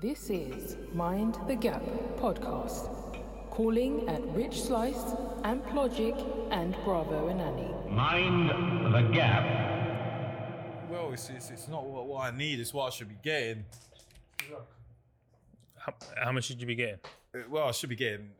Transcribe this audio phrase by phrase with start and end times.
[0.00, 1.82] This is Mind the Gap
[2.18, 2.88] podcast,
[3.50, 6.16] calling at Rich Slice, Amplogic,
[6.52, 7.74] and Bravo and Annie.
[7.94, 9.44] Mind the gap.
[10.90, 13.64] Well, it's, it's, it's not what, what I need, it's what I should be getting.
[15.76, 17.00] How, how much should you be getting?
[17.34, 18.30] Uh, Well, I should be getting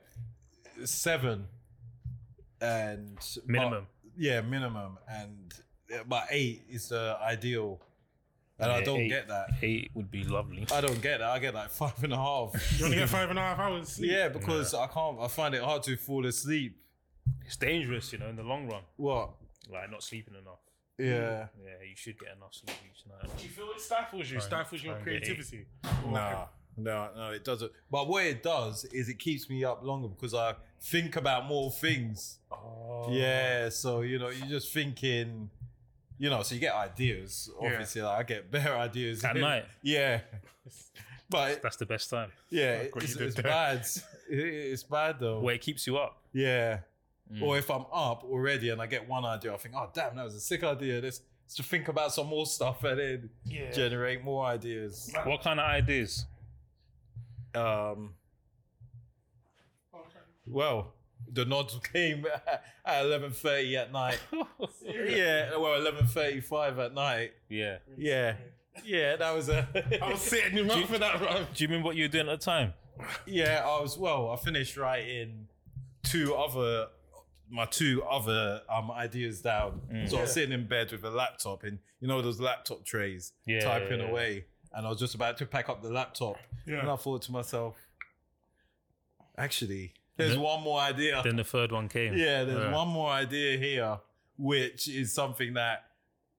[0.85, 1.47] seven
[2.61, 3.87] and Minimum.
[4.03, 5.55] but- yeah, minimum, and
[5.95, 7.81] uh, but eight is the ideal,
[8.59, 9.47] and I don't eight- get that.
[9.63, 10.67] Eight would be lovely.
[10.73, 11.29] I don't get that.
[11.29, 12.79] I get like five and a half.
[12.79, 14.11] You only get five and a half hours sleep.
[14.11, 15.19] yeah, because I can't.
[15.21, 16.77] I find it hard to fall asleep.
[17.45, 18.83] It's dangerous, you know, in the long run.
[18.97, 19.30] What?
[19.71, 20.61] Like not sleeping enough.
[20.99, 21.47] Yeah.
[21.63, 23.30] Yeah, you should get enough sleep each night.
[23.37, 24.41] Do you feel it stifles you?
[24.41, 25.66] Stifles your try and get creativity.
[26.07, 27.71] No, no, no, it doesn't.
[27.91, 31.71] But what it does is it keeps me up longer because I think about more
[31.71, 32.38] things.
[32.51, 33.07] Oh.
[33.11, 35.51] Yeah, so you know, you're just thinking,
[36.19, 37.51] you know, so you get ideas.
[37.61, 39.65] Obviously, like, I get better ideas At night?
[39.83, 40.21] Yeah,
[41.31, 42.31] but That's the best time.
[42.51, 43.43] yeah, what it's, you did it's there.
[43.45, 43.87] bad.
[44.31, 45.41] It's bad though.
[45.41, 46.21] Where it keeps you up.
[46.35, 46.80] Yeah.
[47.43, 50.25] Or if I'm up already and I get one idea, I think, oh damn, that
[50.25, 51.01] was a sick idea.
[51.01, 53.71] Let's, let's to think about some more stuff and then Yeah.
[53.71, 55.10] generate more ideas.
[55.25, 56.27] What kind of ideas?
[57.55, 58.15] Um,
[60.47, 60.95] well,
[61.32, 62.24] the nods came
[62.84, 64.19] at eleven thirty at night.
[64.84, 67.32] yeah, well, eleven thirty-five at night.
[67.48, 67.78] Yeah.
[67.97, 68.34] Yeah,
[68.84, 69.66] yeah, that was a.
[70.03, 71.44] I was sitting him up for that, bro.
[71.54, 72.72] Do you remember what you were doing at the time?
[73.26, 73.97] yeah, I was.
[73.98, 75.48] Well, I finished writing
[76.03, 76.88] two other.
[77.50, 79.81] My two other um ideas down.
[80.09, 83.32] So I was sitting in bed with a laptop and you know those laptop trays,
[83.47, 84.10] Yeah, typing yeah, yeah.
[84.10, 84.44] away,
[84.75, 86.81] and I was just about to pack up the laptop, Yeah.
[86.81, 87.76] and I thought to myself,
[89.37, 91.22] actually, there's Then- one more idea.
[91.25, 92.15] Then the third one came.
[92.16, 94.00] Yeah, there's one more idea here,
[94.37, 95.84] which is something that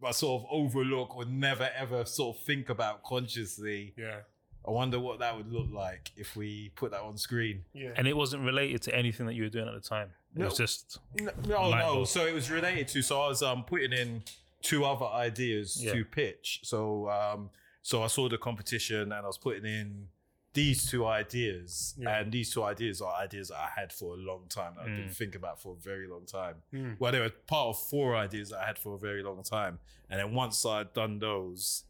[0.03, 3.93] I sort of overlook or never ever sort of think about consciously.
[3.97, 4.19] Yeah.
[4.67, 7.63] I wonder what that would look like if we put that on screen.
[7.73, 7.91] Yeah.
[7.95, 10.11] And it wasn't related to anything that you were doing at the time.
[10.35, 10.65] It was No.
[10.65, 12.03] just No, no, no.
[12.05, 13.01] So it was related to.
[13.01, 14.23] So I was um putting in
[14.61, 15.93] two other ideas Yeah.
[15.93, 16.59] to pitch.
[16.63, 17.49] So um
[17.81, 20.09] so I saw the competition and I was putting in
[20.53, 22.19] these two ideas, Yeah.
[22.19, 24.89] and these two ideas are ideas that I had for a long time that I've
[24.89, 25.05] Mm.
[25.05, 26.63] been thinking about for a very long time.
[26.73, 26.99] Mm.
[26.99, 29.79] Well, they were part of four ideas that I had for a very long time,
[30.09, 31.83] and then once I'd done those,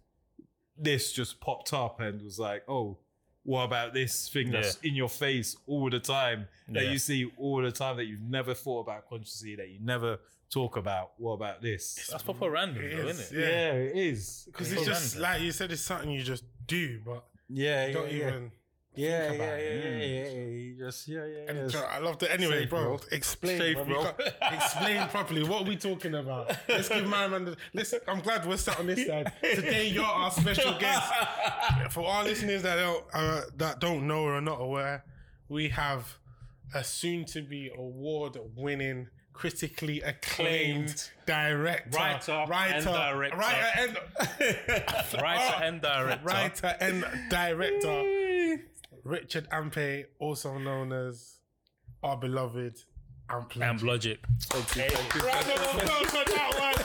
[0.77, 2.97] this just popped up and was like, oh.
[3.43, 6.91] What about this thing that's in your face all the time that Yeah.
[6.91, 10.19] you see all the time that you've never thought about consciously that you never
[10.51, 11.13] talk about?
[11.17, 11.95] What about this?
[12.11, 13.41] that's proper random, It though, is, isn't it?
[13.41, 13.49] yeah.
[13.49, 14.43] Yeah, it is.
[14.45, 18.27] Because it's just like you said, it's something you just do, but Yeah, don't yeah.
[18.27, 18.51] even.
[18.95, 20.73] Yeah, yeah, yeah, yeah, yeah, yeah.
[20.85, 21.51] Just, yeah, yeah.
[21.51, 21.81] And yeah.
[21.89, 22.31] I love that.
[22.33, 22.99] Anyway, Safe, bro, bro.
[23.11, 23.83] explain, Safe, bro.
[23.85, 24.03] We bro.
[24.03, 25.43] can't- explain properly.
[25.43, 26.51] What are we talking about?
[26.67, 27.45] Let's give my man.
[27.45, 29.87] The, listen, I'm glad we're sat on this side today.
[29.89, 31.13] You're our special guest.
[31.91, 35.05] For our listeners that don't uh, that don't know or are not aware,
[35.47, 36.17] we have
[36.73, 39.07] a soon-to-be award-winning,
[39.39, 43.37] critically acclaimed director, Writer and director.
[43.37, 43.97] writer and
[45.21, 46.25] Writer and director.
[46.25, 48.57] writer and director
[49.05, 51.37] Richard Ampe, also known as
[52.03, 52.81] our beloved
[53.29, 53.63] Ample.
[53.63, 54.19] And Logic.
[54.53, 56.75] Round of applause for that one.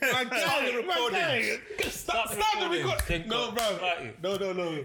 [0.00, 1.58] My guy, my guy.
[1.90, 3.26] Stop, stop the record.
[3.26, 4.10] No, bro.
[4.22, 4.84] No, no, no.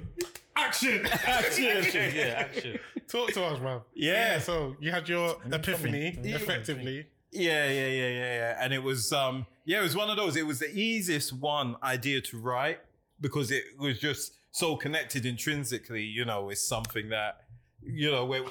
[0.65, 1.05] Action.
[1.05, 2.79] Action, yeah, action.
[3.07, 3.81] Talk to us, man.
[3.93, 4.39] Yeah.
[4.39, 7.07] So you had your epiphany, effectively.
[7.31, 8.57] Yeah, yeah, yeah, yeah, yeah.
[8.59, 10.35] And it was, um, yeah, it was one of those.
[10.35, 12.79] It was the easiest one idea to write
[13.21, 16.03] because it was just so connected intrinsically.
[16.03, 17.41] You know, it's something that,
[17.81, 18.43] you know, where,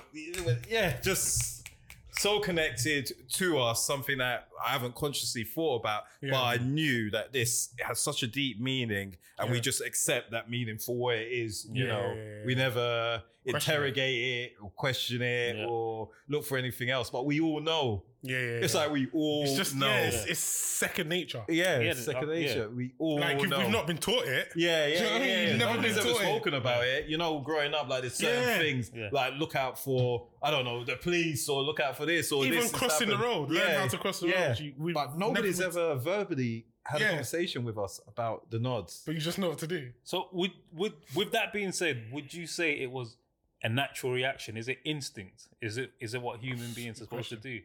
[0.69, 1.68] yeah, just
[2.13, 3.85] so connected to us.
[3.87, 6.31] Something that I haven't consciously thought about, Yeah.
[6.33, 10.51] but I knew that this has such a deep meaning, and we just accept that
[10.51, 11.67] meaning for what it is.
[11.73, 13.55] You Yeah, know, yeah, yeah, we never Question it.
[13.55, 15.67] interrogate it or question it Yeah.
[15.67, 17.11] or look for anything else.
[17.11, 18.05] But we all know.
[18.23, 18.45] Yeah, yeah.
[18.65, 18.81] It's yeah.
[18.81, 19.87] like we all it's just know.
[19.87, 21.45] yeah, it's, it's second nature.
[21.49, 22.47] yeah, Yeah, it's second uh, yeah.
[22.47, 22.69] nature.
[22.71, 23.59] We all Like you've, know.
[23.61, 24.49] we've not been taught it.
[24.57, 25.13] yeah, yeah, Do you know yeah.
[25.13, 25.29] what I mean?
[25.29, 25.49] yeah.
[25.51, 26.25] You've never Nobody's been ever taught it.
[26.27, 27.07] spoken about it.
[27.07, 28.59] You know, growing up, like there's certain Yeah.
[28.59, 29.09] things, Yeah.
[29.13, 32.45] like look out for, I don't know, the police or look out for this or
[32.45, 33.35] Even this has crossing the happened.
[33.35, 34.49] road, learn how to cross the yeah.
[34.49, 34.59] road.
[34.61, 37.07] You- we've but nobody's never- ever verbally had Yeah.
[37.07, 39.03] a conversation with us about the nods.
[39.07, 39.93] But you just know what to do.
[40.05, 43.17] So would would with that being said, would you say it was
[43.63, 44.57] a natural reaction?
[44.57, 45.49] Is it instinct?
[45.61, 47.61] Is it is it what human beings are supposed to do?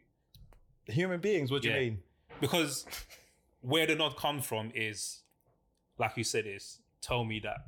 [0.88, 1.76] Human beings, what do Yeah.
[1.76, 2.04] you mean?
[2.42, 2.86] Because
[3.62, 5.22] where the nod comes from is,
[5.98, 7.66] like you said, is tell me that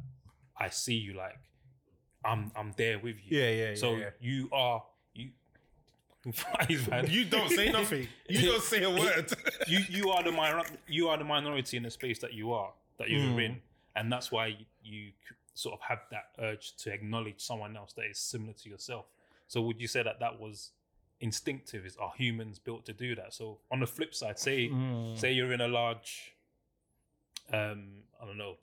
[0.58, 1.38] I see you, like
[2.24, 3.40] I'm I'm there with you.
[3.40, 4.10] Yeah, yeah, yeah, So yeah.
[4.20, 4.84] you are
[5.14, 5.30] you.
[6.90, 7.06] man.
[7.08, 8.08] You don't say nothing.
[8.28, 9.32] You don't say a word.
[9.68, 12.72] you you are the minor, you are the minority in the space that you are
[12.98, 13.40] that you're Hmm.
[13.40, 13.62] in,
[13.96, 17.94] and that's why you, you c- sort of have that urge to acknowledge someone else
[17.94, 19.06] that is similar to yourself.
[19.48, 20.72] So would you say that that was
[21.20, 21.86] instinctive?
[21.86, 23.34] Is are humans built to do that?
[23.34, 25.18] So on the flip side, say Mm.
[25.18, 26.36] say you're in a large,
[27.52, 28.56] um, I don't know,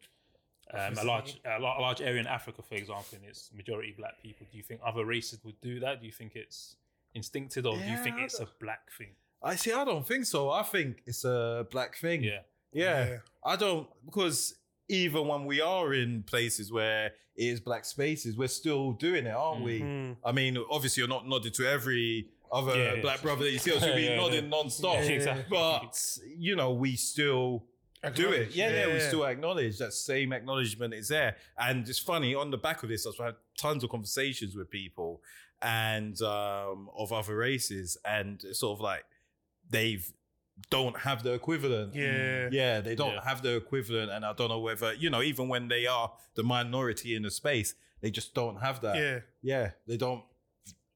[0.74, 4.46] um, a large a, large area in Africa, for example, and it's majority black people.
[4.50, 6.00] Do you think other races would do that?
[6.00, 6.76] Do you think it's
[7.14, 9.14] instinctive, or do you think it's a black thing?
[9.42, 9.72] I see.
[9.72, 10.50] I don't think so.
[10.50, 12.22] I think it's a black thing.
[12.22, 12.40] Yeah,
[12.72, 13.04] Yeah.
[13.08, 13.18] Yeah.
[13.44, 14.54] I don't because
[14.88, 19.34] even when we are in places where it is black spaces, we're still doing it,
[19.34, 19.80] aren't we?
[19.80, 20.16] Mm.
[20.24, 23.00] I mean, obviously you're not nodding to every other Yeah, yeah.
[23.00, 24.98] black brother that you see, you'll be Yeah, nodding non-stop.
[24.98, 25.44] Exactly.
[25.50, 27.64] But you know, we still
[28.14, 28.50] do it.
[28.54, 31.36] Yeah, yeah, we still acknowledge that same acknowledgement is there.
[31.58, 35.22] And it's funny, on the back of this, I've had tons of conversations with people
[35.62, 39.04] and um of other races, and it's sort of like
[39.70, 40.12] they've
[40.70, 41.94] don't have the equivalent.
[41.94, 42.48] Yeah.
[42.52, 43.24] Yeah, they don't Yeah.
[43.24, 44.10] have the equivalent.
[44.12, 47.30] And I don't know whether, you know, even when they are the minority in the
[47.30, 48.96] space, they just don't have that.
[48.96, 49.20] Yeah.
[49.42, 49.70] Yeah.
[49.88, 50.22] They don't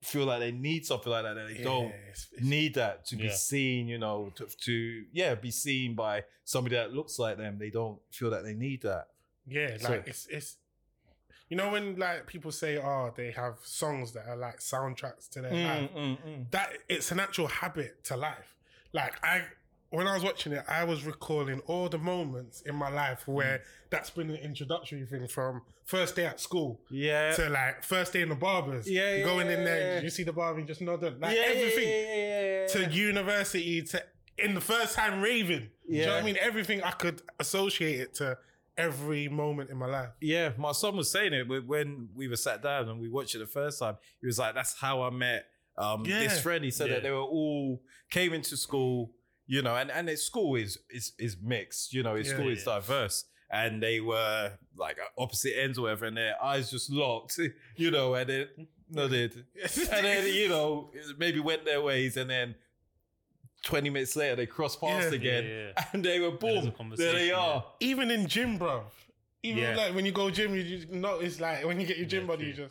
[0.07, 1.35] feel like they need something like that.
[1.35, 3.35] that They Yeah, don't it's- it's- need that to be Yeah.
[3.35, 7.59] seen, you know, to, to yeah, be seen by somebody that looks like them.
[7.59, 9.09] They don't feel that they need that.
[9.47, 10.57] Yeah, So- like it's it's
[11.49, 15.43] you know when like people say oh they have songs that are like soundtracks to
[15.43, 15.91] their mm, life.
[15.95, 16.51] Mm, mm.
[16.51, 18.57] That it's an actual habit to life.
[18.93, 19.45] Like I
[19.91, 23.63] when I was watching it, I was recalling all the moments in my life where
[23.91, 27.33] that's been an introductory thing from first day at school Yeah.
[27.35, 28.91] to like first day in the barbers.
[28.91, 30.01] Yeah, yeah, going in there, yeah.
[30.03, 31.21] you see the barber, you just nodding.
[31.21, 32.89] Like yeah, everything Yeah, yeah, yeah, to yeah.
[32.89, 34.03] university to
[34.39, 35.69] in the first time raving.
[35.89, 36.21] Do you know what Yeah.
[36.21, 36.37] I mean?
[36.41, 38.37] Everything I could associate it to
[38.77, 40.11] every moment in my life.
[40.21, 43.39] Yeah, my son was saying it when we were sat down and we watched it
[43.39, 43.97] the first time.
[44.21, 45.47] He was like, "That's how I met
[45.79, 46.19] um, Yeah.
[46.21, 46.95] this friend." He said Yeah.
[46.95, 47.81] that they were all
[48.11, 49.13] came into school,
[49.47, 52.35] you know, and and its school is is is mixed, you know, its Yeah.
[52.37, 56.91] school is diverse, and they were like opposite ends or whatever, and their eyes just
[56.91, 57.39] locked,
[57.77, 62.29] you know, and it then nodded, and then you know maybe went their ways, and
[62.31, 62.55] then.
[63.65, 65.13] 20 minutes later, they crossed paths Yeah.
[65.13, 65.85] again Yeah, yeah.
[65.93, 66.73] and they were boom.
[66.97, 67.35] There they yeah.
[67.37, 67.65] are.
[67.81, 68.85] even in gym, bro.
[69.43, 69.77] Even Yeah.
[69.77, 72.27] like when you go gym, you just notice like when you get your gym Yeah,
[72.29, 72.71] body, you just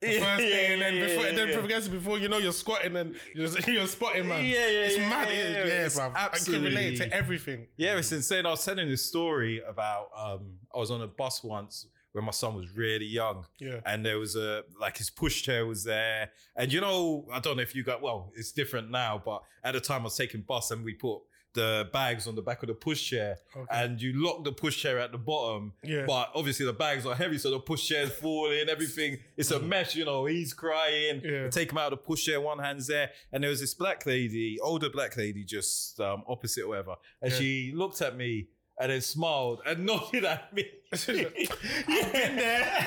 [0.00, 1.58] the first day and then Yeah, before, yeah, and then yeah.
[1.58, 4.44] progressively before you know you're squatting and you're, you're spotting, man.
[4.44, 5.28] Yeah, yeah, it's yeah, mad.
[5.30, 6.12] yeah, yeah, yeah, it's bro.
[6.14, 7.66] I can relate to everything.
[7.76, 8.46] Yeah, it's insane.
[8.46, 12.30] I was telling this story about um I was on a bus once when my
[12.32, 16.30] son was really young Yeah, and there was a like his pushchair was there.
[16.56, 19.74] And you know, I don't know if you got well, it's different now, but at
[19.74, 21.20] the time I was taking bus and we put
[21.54, 23.66] the bags on the back of the pushchair Okay.
[23.70, 25.72] and you lock the pushchair at the bottom.
[25.82, 26.04] Yeah.
[26.06, 29.18] But obviously the bags are heavy, so the pushchair's falling, everything.
[29.36, 30.26] It's a mess, you know.
[30.26, 31.20] He's crying.
[31.24, 31.48] Yeah.
[31.50, 33.10] Take him out of the pushchair, one hand's there.
[33.32, 36.94] And there was this black lady, older black lady, just um, opposite or whatever.
[37.22, 37.38] And Yeah.
[37.38, 38.48] she looked at me
[38.80, 40.64] and then smiled and nodded at me.
[40.92, 41.26] I've been
[41.88, 42.86] there.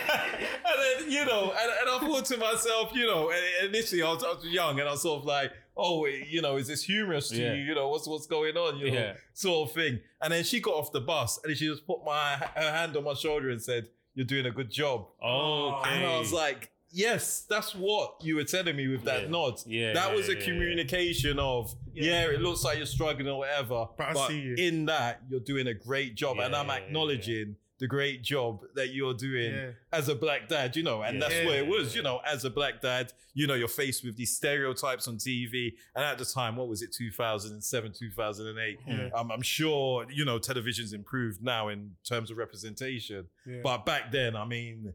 [0.66, 3.32] and then, you know, and, and I thought to myself, you know,
[3.64, 5.52] initially I was, I was young and I was sort of like,
[5.82, 7.54] oh, you know, is this humorous to Yeah.
[7.54, 7.64] you?
[7.64, 8.78] You know, what's what's going on?
[8.78, 9.14] You know, Yeah.
[9.34, 10.00] sort of thing.
[10.22, 13.04] And then she got off the bus and she just put my her hand on
[13.04, 15.90] my shoulder and said, "You're doing a good job." Okay.
[15.90, 19.28] And I was like, "Yes, that's what you were telling me with that Yeah.
[19.30, 19.62] nod.
[19.66, 20.46] Yeah, that yeah, was a yeah, yeah.
[20.46, 22.26] communication of, yeah.
[22.30, 24.56] it looks like you're struggling or whatever, But I see you.
[24.56, 28.62] in that you're doing a great job, and I'm yeah, yeah, acknowledging." The great job
[28.76, 29.72] that you're doing Yeah.
[29.92, 31.28] as a black dad, you know, and Yeah.
[31.28, 34.16] that's what it was, you know, as a black dad, you know, you're faced with
[34.16, 35.74] these stereotypes on TV.
[35.96, 38.80] And at the time, what was it, 2007, 2008?
[38.88, 39.10] Yeah.
[39.16, 43.28] Um, I'm sure, you know, television's improved now in terms of representation.
[43.64, 44.94] But back then, I mean,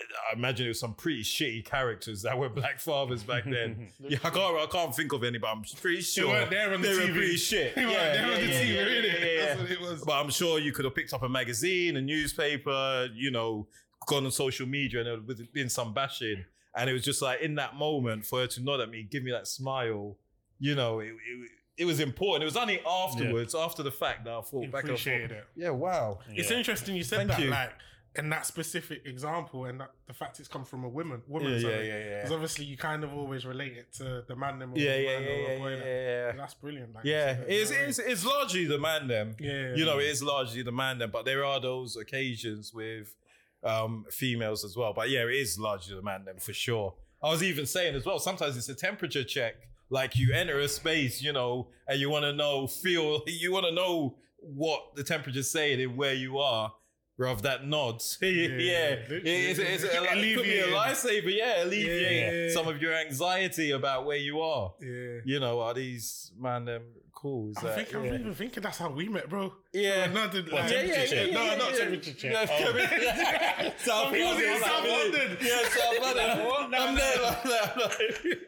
[0.00, 3.88] I imagine it was some pretty shitty characters that were black fathers back then.
[4.00, 6.80] yeah, I can't, I can't think of any, but I'm pretty sure weren't there on
[6.80, 7.12] the they were TV.
[7.14, 7.74] pretty shit.
[7.78, 9.08] They weren't yeah, there on yeah, the yeah, TV, yeah, really.
[9.08, 9.44] yeah, yeah.
[9.46, 10.04] That's what it was.
[10.04, 13.66] But I'm sure you could have picked up a magazine, a newspaper, you know,
[14.06, 16.44] gone on social media, and there would have been some bashing.
[16.76, 19.24] And it was just like in that moment for her to nod at me, give
[19.24, 20.16] me that smile,
[20.60, 22.42] you know, it, it, it was important.
[22.42, 25.30] It was only afterwards, after the fact, that I thought back and I thought, Appreciated
[25.32, 25.44] it.
[25.56, 26.18] yeah, wow.
[26.28, 27.50] It's interesting you said Thank that, you.
[27.50, 27.70] like
[28.18, 31.22] in that specific example, and that, the fact it's come from a woman.
[31.28, 32.16] Woman, Yeah, yeah, yeah, yeah.
[32.16, 34.72] Because obviously you kind of always relate it to the man them.
[34.74, 36.32] Yeah, the yeah, yeah, yeah, yeah, yeah.
[36.36, 36.94] That's brilliant.
[36.94, 39.36] Like, Yeah, it's, you know what I it's, it's largely the man them.
[39.38, 43.14] yeah, You know, it is largely the man them, but there are those occasions with
[43.62, 44.92] um, females as well.
[44.92, 46.94] But yeah, it is largely the man them for sure.
[47.22, 49.54] I was even saying as well, sometimes it's a temperature check.
[49.90, 53.66] Like you enter a space, you know, and you want to know, feel, you want
[53.66, 56.72] to know what the temperature's saying and where you are.
[57.18, 58.16] Bruv, that nods.
[58.22, 58.96] yeah, yeah.
[59.08, 59.22] literally.
[59.24, 61.36] It's, uh, it's, it could be a lifesaver.
[61.36, 62.54] Yeah, alleviate Yeah.
[62.54, 64.72] some of your anxiety about where you are.
[64.80, 65.18] Yeah.
[65.24, 66.82] You know, are these man them
[67.12, 67.50] cool?
[67.50, 68.14] Is I that, think I'm yeah.
[68.14, 69.52] even thinking that's how we met, bro.
[69.72, 70.06] Yeah.
[70.06, 72.32] No, not the, What, like, yeah, yeah, yeah, yeah, no, not temperature check.
[72.32, 73.72] Yeah, Oh.
[73.78, 75.36] South I thought it was South London.
[75.40, 76.74] Yeah, South London.
[76.78, 78.38] I'm there like that.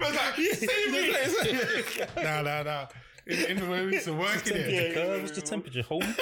[0.00, 2.86] I was like, "See me?" Nah, nah, nah.
[3.26, 4.96] In, in where we used to work in it.
[4.96, 5.82] Uh, what's the temperature?
[5.82, 6.02] Home?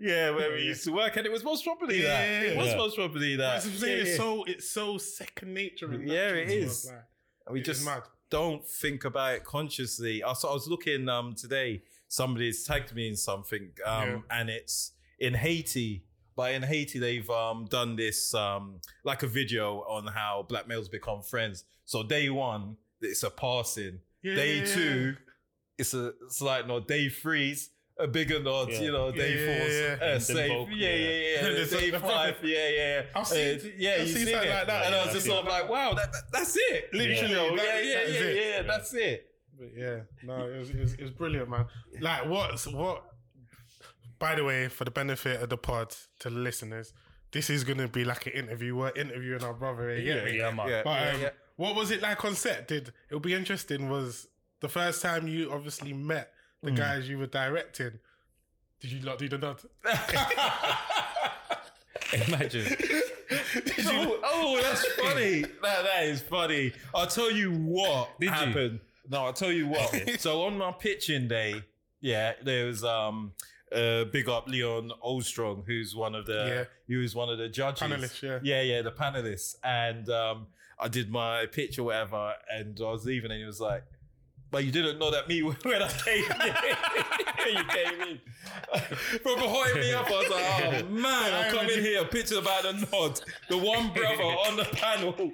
[0.00, 2.26] yeah, where we used to work, and it was most probably Yeah, that.
[2.28, 2.76] yeah, It was yeah.
[2.76, 3.62] most probably that.
[3.62, 3.96] That's what I'm saying.
[3.96, 4.16] Yeah, It's yeah.
[4.16, 5.86] so it's so second nature.
[5.92, 6.70] and Yeah, natural it to is.
[6.70, 8.02] us, like, we it is just mad.
[8.30, 10.22] don't think about it consciously.
[10.22, 11.82] I was, I was looking um today.
[12.08, 14.18] Somebody's tagged me in something, um, Yeah.
[14.30, 16.04] and it's in Haiti.
[16.36, 20.88] But in Haiti, they've um done this um like a video on how black males
[20.88, 21.64] become friends.
[21.84, 24.00] So day one, it's a passing.
[24.22, 24.74] Yeah, day yeah, yeah.
[24.74, 25.16] two,
[25.78, 26.86] it's a slight nod.
[26.88, 28.68] Day three's a bigger nod.
[28.70, 28.80] Yeah.
[28.80, 30.14] You know, day yeah, four's yeah, yeah.
[30.16, 30.48] uh, safe.
[30.48, 31.48] vocal, yeah, yeah, yeah.
[31.48, 31.64] yeah.
[31.80, 33.02] Day five, yeah, yeah.
[33.14, 34.86] I've seen- Uh, yeah, I've you seen seen something it, like that.
[34.86, 36.92] and I was just sort of like, wow, that, that- that's it.
[36.92, 39.26] Literally, know, that- yeah, yeah, is yeah, yeah, That's it.
[39.56, 41.66] But yeah, no, it was, it was, it was brilliant, man.
[42.00, 43.04] Like, what's what?
[44.18, 46.92] By the way, for the benefit of the pod to the listeners,
[47.32, 48.74] this is going to be like an interview.
[48.76, 49.96] We're interviewing our brother.
[49.96, 50.68] Yeah, Yeah, yeah, man.
[50.68, 51.30] Yeah, But yeah, um, yeah.
[51.56, 52.66] what was it like on set?
[52.68, 53.88] Did it'll be interesting?
[53.88, 54.26] Was
[54.64, 56.76] the first time you obviously met the Hmm.
[56.76, 57.98] guys you were directing?
[58.80, 59.60] Did you not do the nod?
[62.28, 62.66] Imagine.
[63.86, 65.40] oh, oh, that's funny.
[65.62, 66.72] that, that is funny.
[66.94, 68.32] I'll tell you what Did you?
[68.32, 68.80] happened.
[69.10, 70.18] No, I'll tell you what.
[70.20, 71.62] so on my pitching day,
[72.00, 73.32] yeah, there was um
[73.70, 76.64] uh big up Leon Oldstrong, who's one of the Yeah.
[76.86, 77.82] he was one of the judges.
[77.88, 78.38] Panelists, yeah.
[78.42, 79.56] Yeah, yeah, the panelists.
[79.62, 80.46] And um
[80.78, 83.84] I did my pitch or whatever, and I was leaving, and he was like,
[84.54, 87.23] "But you didn't know that me when I came.
[87.52, 88.20] you came in,
[89.22, 90.06] from behind me up.
[90.06, 94.22] I was like, oh man, I'm coming here, picture about the nod, the one brother
[94.22, 95.32] on the panel, and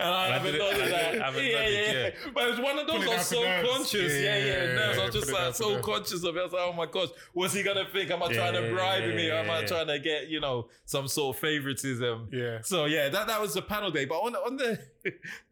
[0.00, 0.76] I I haven't didn't- that.
[0.90, 2.10] didn't- I haven't yeah, yeah, yeah.
[2.34, 2.98] But it was one of those.
[3.04, 3.68] Put I was so nerves.
[3.70, 4.12] conscious.
[4.12, 4.98] Yeah, Yeah, yeah, yeah, nerves.
[4.98, 5.84] I yeah, was just like so nerves.
[5.86, 6.40] conscious of it.
[6.40, 8.10] I was like, oh my gosh, what's he gonna think?
[8.10, 9.26] Am I Yeah, trying to bribe yeah, me?
[9.28, 9.66] yeah, Am I yeah.
[9.66, 12.28] trying to get you know some sort of favoritism?
[12.32, 12.58] Yeah.
[12.62, 14.04] So yeah, that, that was the panel day.
[14.04, 14.78] But on on the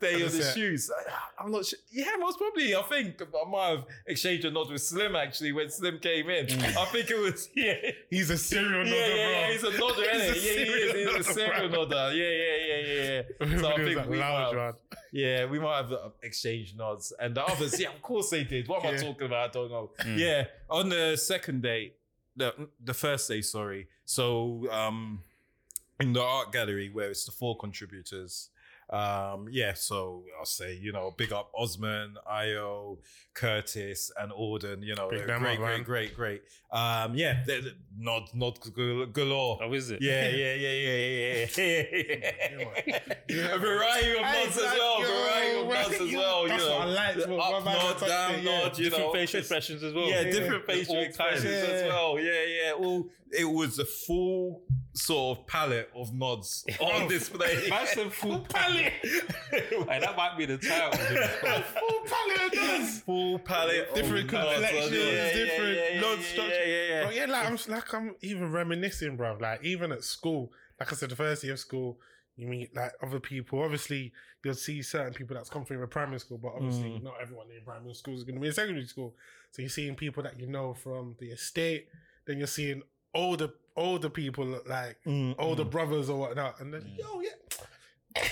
[0.01, 1.79] day of the the shoes, I, I'm not sure.
[1.91, 2.75] Yeah, most probably.
[2.75, 6.47] I think I might have exchanged a nod with Slim actually when Slim came in.
[6.77, 7.75] I think it was yeah.
[8.11, 9.31] He's a serial Yeah, nodder, yeah, bro.
[9.31, 10.47] yeah, he's a nodder, He's a?
[10.47, 11.17] Yeah, he is.
[11.17, 12.13] He's a serial nodder.
[12.15, 13.59] Yeah, yeah, yeah, yeah, yeah.
[13.61, 14.77] So I think we loud, might, have,
[15.13, 18.69] yeah, we might have uh, exchanged nods, and the others, yeah, of course they did.
[18.69, 19.49] What am I talking about?
[19.49, 19.91] I don't know.
[20.15, 21.95] Yeah, on the second day,
[22.37, 23.89] the the first day, sorry.
[24.05, 25.23] So um,
[26.01, 28.51] in the art gallery where it's the four contributors.
[28.91, 32.99] Um, yeah, so I'll say, you know, big up Osman, Io,
[33.35, 35.83] Curtis, and Auden, you know, Big they're them great, up, man.
[35.83, 36.43] great, great, great.
[36.73, 38.59] Um, yeah, they're, they're nod, nod
[39.13, 39.59] galore.
[39.63, 40.01] Oh, is it?
[40.01, 42.27] Yeah, yeah, yeah, yeah, yeah,
[43.29, 43.55] yeah.
[43.55, 45.03] A variety of nods as well.
[45.03, 46.43] yo, variety of nods as well.
[46.49, 48.61] You know, what I liked, up nod, down it, yeah.
[48.63, 48.79] nod.
[48.79, 50.09] You Different know, facial expressions as well.
[50.09, 50.31] yeah, Yeah.
[50.33, 51.55] different facial expressions kinds.
[51.73, 52.19] as well.
[52.19, 52.73] Yeah, yeah.
[52.73, 54.63] All it was a full
[54.99, 57.71] sort of palette of nods on display.
[57.87, 58.93] Said full palette.
[59.51, 60.99] Hey, that might be the title.
[60.99, 63.01] Full palette of nods.
[63.01, 64.53] full palette, Different of nods.
[64.55, 66.65] complexions, Yeah, yeah, different yeah, yeah, nod yeah, structure.
[66.67, 67.03] Yeah.
[67.05, 69.37] Bro, yeah, like I'm like I'm even reminiscing, bro.
[69.41, 71.99] Like even at school, like I said, the first year of school,
[72.37, 73.63] you meet like other people.
[73.63, 74.13] Obviously,
[74.45, 77.03] you'll see certain people that's come from a primary school, but obviously Mm.
[77.03, 79.15] not everyone in primary school is going to be in secondary school.
[79.53, 81.89] So you're seeing people that you know from the estate.
[82.27, 82.83] Then you're seeing
[83.15, 83.49] older
[83.79, 87.29] older people like Mm, older brothers or whatnot, and then yo, yeah,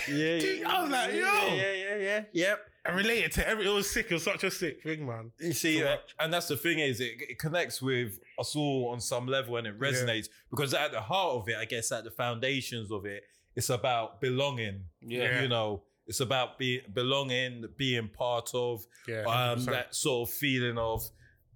[0.09, 1.19] yeah, Dude, yeah, I was like, yo.
[1.19, 2.59] yeah, yeah, yeah, yeah, yep.
[2.85, 3.65] I related to every.
[3.65, 4.07] It was sick.
[4.09, 5.31] It was such a sick thing, man.
[5.39, 8.89] You see, So uh, and that's the thing is, it, it connects with us all
[8.93, 12.03] on some level, and it resonates because at the heart of it, I guess, at
[12.05, 13.23] the foundations of it,
[13.55, 14.83] it's about belonging.
[15.01, 15.41] Yeah.
[15.41, 20.77] you know, it's about being belonging, being part of, Yeah, um, that sort of feeling
[20.77, 21.03] of,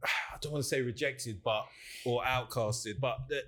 [0.03, 1.65] I don't want to say rejected, but
[2.05, 3.43] or outcasted, but the,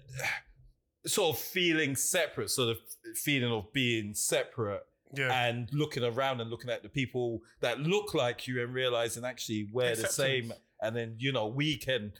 [1.05, 2.77] sort of feeling separate, sort of
[3.15, 8.13] feeling of being separate Yeah, and looking around and looking at the people that look
[8.13, 10.53] like you and realizing actually we're the same.
[10.81, 12.11] And then you know we can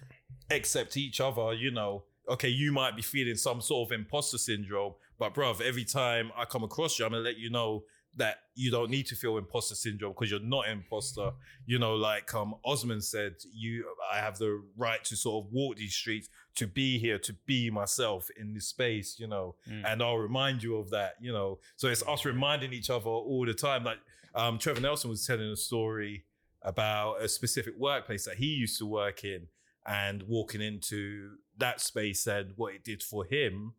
[0.50, 2.04] accept each other you know.
[2.30, 6.46] Okay you might be feeling some sort of imposter syndrome but bruv every time i
[6.46, 7.84] come across you i'm gonna let you know
[8.16, 11.32] that you don't need to feel imposter syndrome because you're not an imposter.
[11.66, 15.78] You know like um osman said you i have the right to sort of walk
[15.78, 19.84] these streets to be here to be myself in this space you know Mm.
[19.86, 21.60] and i'll remind you of that you know.
[21.76, 23.84] So it's us reminding each other all the time.
[23.84, 24.00] Like
[24.36, 26.26] um trevor nelson was telling a story
[26.62, 29.48] about a specific workplace that he used to work in
[29.86, 33.74] and walking into that space and what it did for him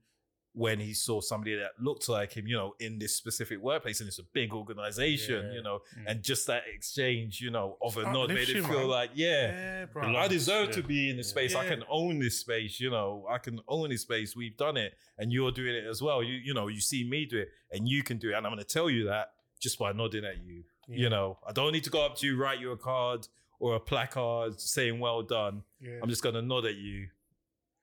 [0.56, 4.06] when he saw somebody that looked like him, you know, in this specific workplace, and
[4.08, 5.52] it's a big organization, Yeah.
[5.54, 6.04] you know, Mm.
[6.06, 8.86] and just that exchange, you know, of a nod made it feel man.
[8.88, 10.16] like, yeah, Yeah.
[10.16, 11.56] I deserve to be in this space.
[11.56, 12.78] I can own this space.
[12.78, 14.36] You know, I can own this space.
[14.36, 16.22] We've done it, and you're doing it as well.
[16.22, 18.34] You, you know, you see me do it, and you can do it.
[18.34, 20.62] And I'm going to tell you that just by nodding at you.
[20.88, 20.96] Yeah.
[20.98, 23.26] You know, I don't need to go up to you, write you a card
[23.58, 25.98] or a placard saying "well done." Yeah.
[26.02, 27.08] I'm just going to nod at you,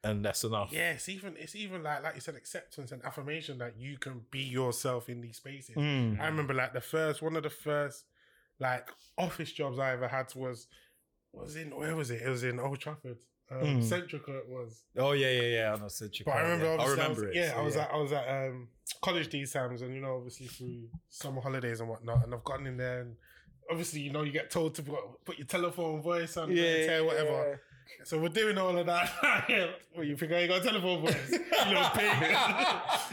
[0.04, 0.72] and that's enough.
[0.72, 4.22] Yeah, it's even it's even like like you said, acceptance and affirmation that you can
[4.32, 5.76] be yourself in these spaces.
[5.76, 6.20] Mm.
[6.20, 8.06] I remember like the first one of the first
[8.60, 10.68] like office jobs I ever had was
[11.34, 12.22] was in where was it?
[12.22, 13.18] It was in Old Trafford.
[13.50, 13.84] Um, Mm.
[13.84, 14.84] Centrica it was.
[14.98, 15.74] Oh yeah, yeah, yeah.
[15.74, 15.90] I know.
[15.90, 16.72] said But I remember, yeah.
[16.72, 17.36] I obviously, I remember was, it.
[17.36, 18.68] Yeah, so I was at I was at um,
[19.02, 22.66] college these times, and you know, obviously through summer holidays and whatnot, and I've gotten
[22.66, 23.16] in there, and
[23.70, 27.02] obviously, you know, you get told to put, put your telephone voice on, yeah, yeah,
[27.02, 27.62] whatever.
[28.04, 29.12] So we're doing all of that.
[29.96, 31.16] well, you think I ain't got a telephone voice?
[31.32, 32.12] You little pig.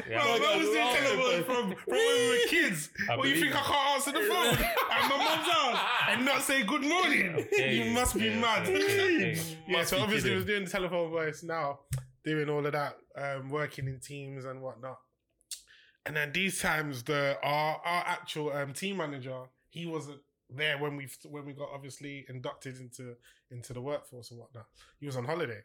[0.09, 0.23] Yeah.
[0.23, 2.91] Bro, I was doing telephone from, from when we were kids.
[3.11, 6.43] I Well, you think I can't answer the phone at my mum's house and not
[6.43, 7.35] say good morning?
[7.53, 8.63] Okay, you must be yeah, mad.
[8.69, 9.35] okay.
[9.35, 10.47] yeah, Must so obviously kidding.
[10.47, 11.81] doing the telephone voice now,
[12.25, 14.99] doing all of that, um, working in teams and whatnot.
[16.07, 20.21] And then these times, the our our actual um, team manager, he wasn't
[20.51, 23.17] there when we when we got obviously inducted into
[23.51, 24.67] into the workforce and whatnot.
[24.99, 25.61] He was on holiday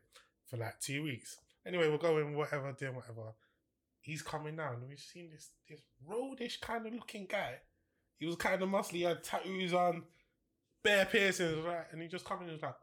[0.45, 1.37] for like two weeks.
[1.65, 3.33] Anyway, we're going whatever, doing whatever.
[4.01, 7.55] He's coming down, and we've seen this this roadish kind of looking guy.
[8.19, 10.03] He was kind of muscly, he had tattoos on,
[10.83, 11.85] bare piercings, right?
[11.91, 12.75] And he just come in and was like,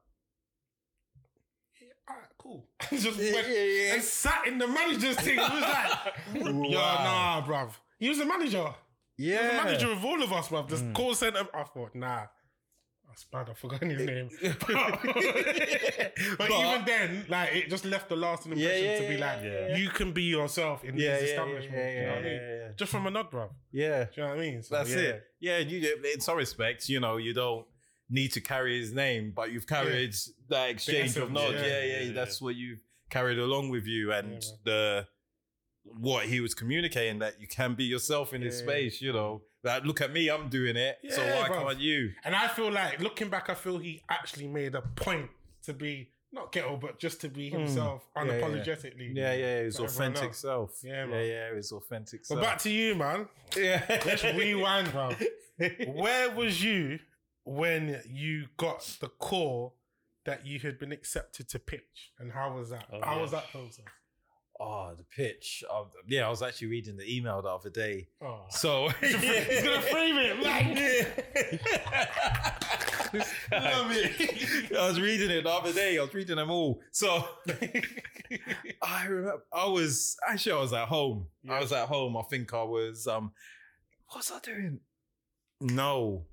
[2.09, 2.67] all right, cool.
[2.91, 3.95] just Yeah, went yeah, yeah.
[3.95, 5.35] and sat in the manager's thing.
[5.35, 7.43] He was like, Wow.
[7.43, 7.71] nah, bruv.
[7.99, 8.75] He was the manager.
[9.21, 9.65] He was the Yeah.
[9.65, 10.69] manager of all of us, bruv.
[10.69, 10.95] The Mm.
[10.95, 11.45] call center.
[11.55, 12.27] I thought, nah.
[13.09, 13.51] That's bad.
[13.51, 14.29] I've forgotten his name.
[14.41, 19.15] but But- even then, like, it just left the lasting Yeah, impression yeah, to be
[19.21, 19.77] yeah, like, yeah.
[19.77, 21.77] you can be yourself in Yeah, these yeah, establishments.
[21.77, 22.33] yeah, you know what I mean?
[22.33, 22.73] yeah, yeah.
[22.77, 23.51] Just from a nod, bruv.
[23.73, 24.05] Yeah.
[24.05, 24.63] Do you know what I mean?
[24.63, 24.99] So, That's yeah.
[25.01, 25.23] it.
[25.41, 27.67] Yeah, and you in some respects, you know, you don't
[28.09, 30.15] need to carry his name, but you've carried
[30.49, 31.55] that exchange of essence, nods.
[31.55, 31.67] yeah.
[31.67, 34.41] Yeah, yeah, Yeah, that's what you've carried along with you, and man.
[34.65, 35.07] the
[35.99, 38.67] what he was communicating that you can be yourself in this Yeah.
[38.67, 39.01] space.
[39.03, 41.67] You know, that look at me, I'm doing it, so Yeah, why bruv.
[41.69, 42.13] can't you?
[42.25, 45.31] And I feel like, looking back, I feel he actually made a point
[45.65, 48.29] to be, not ghetto, but just to be himself Hmm.
[48.29, 48.41] Yeah, yeah.
[48.43, 49.15] unapologetically.
[49.17, 50.39] Yeah, yeah, his authentic else.
[50.39, 50.81] self.
[50.83, 51.27] Yeah, yeah, man.
[51.29, 53.29] yeah, his authentic But back to you, man.
[53.57, 55.15] yeah, Let's rewind, bro.
[55.87, 57.01] Where was you
[57.45, 59.77] when you got the call
[60.25, 62.87] that you had been accepted to pitch, and how was that?
[62.93, 63.23] Oh, how yeah.
[63.23, 63.85] was that process?
[64.63, 65.65] Oh, the pitch.
[66.07, 68.09] Yeah, I was actually reading the email the other day.
[68.21, 70.37] Oh, So he's gonna frame it,
[73.53, 74.77] Love it.
[74.77, 75.97] I was reading it the other day.
[75.99, 76.83] I was reading them all.
[76.91, 77.25] So
[78.83, 81.27] I remember I was actually I was at home.
[81.49, 82.19] I was at home.
[82.19, 83.33] I think I was um
[84.09, 84.81] what was I doing?
[85.63, 86.27] No.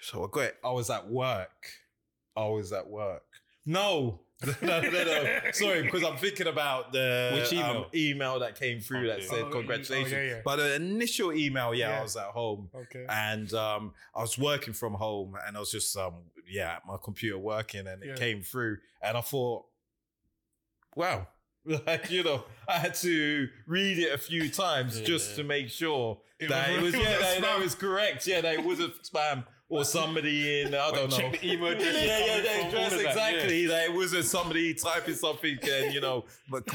[0.00, 0.52] So I got.
[0.64, 1.66] I was at work.
[2.36, 3.24] I was at work.
[3.64, 4.20] No.
[4.62, 5.38] no, no, no.
[5.52, 7.64] Sorry, because I'm thinking about the Which email?
[7.64, 10.12] um, email that came through that said Oh, congratulations.
[10.12, 10.40] oh, yeah, yeah.
[10.44, 12.00] But the initial email, yeah, Yeah.
[12.00, 13.06] I was at home Okay.
[13.08, 16.14] and um, I was working from home, and I was just um,
[16.48, 18.14] yeah, at my computer working, and it Yeah.
[18.16, 19.64] came through, and I thought,
[20.94, 21.26] wow,
[21.64, 25.06] like you know, I had to read it a few times Yeah.
[25.06, 27.62] just to make sure It that was- it was it yeah, was that, that spam.
[27.62, 31.16] was correct, yeah, that it wasn't spam or somebody in I don't know.
[31.16, 31.94] Check the email Yeah, address.
[31.94, 33.66] yeah, yeah, coming the address of that, exactly.
[33.66, 36.24] That it wasn't somebody typing something and you know,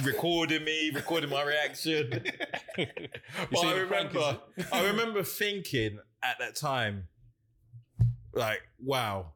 [0.04, 2.24] recording me, recording my reaction.
[2.78, 4.66] But see I remember, is?
[4.72, 7.08] I remember thinking at that time,
[8.34, 9.34] like, wow,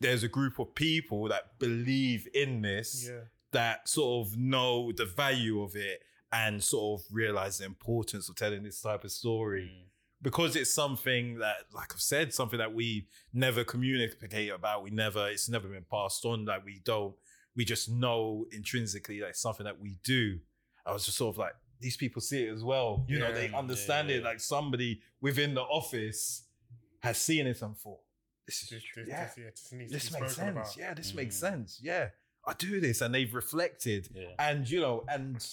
[0.00, 3.20] there's a group of people that believe in this, Yeah.
[3.52, 6.00] that sort of know the value of it
[6.32, 9.70] and sort of realize the importance of telling this type of story.
[9.72, 9.88] Mm.
[10.22, 14.82] Because it's something that, like I've said, something that we never communicate about.
[14.84, 16.44] We never, it's never been passed on.
[16.44, 17.14] That we don't,
[17.56, 20.38] we just know intrinsically that it's something that we do.
[20.86, 23.04] I was just sort of like, these people see it as well.
[23.08, 24.22] You know, they understand Yeah, it.
[24.24, 26.44] Like somebody within the office
[27.02, 27.98] has seen it and thought,
[28.46, 29.38] this is this, yeah, this,
[29.72, 30.48] yeah, this makes sense.
[30.50, 30.76] about.
[30.76, 31.40] Yeah, this makes Mm.
[31.40, 31.80] sense.
[31.82, 32.08] Yeah,
[32.46, 34.34] I do this, and they've reflected, Yeah.
[34.38, 35.44] and you know, and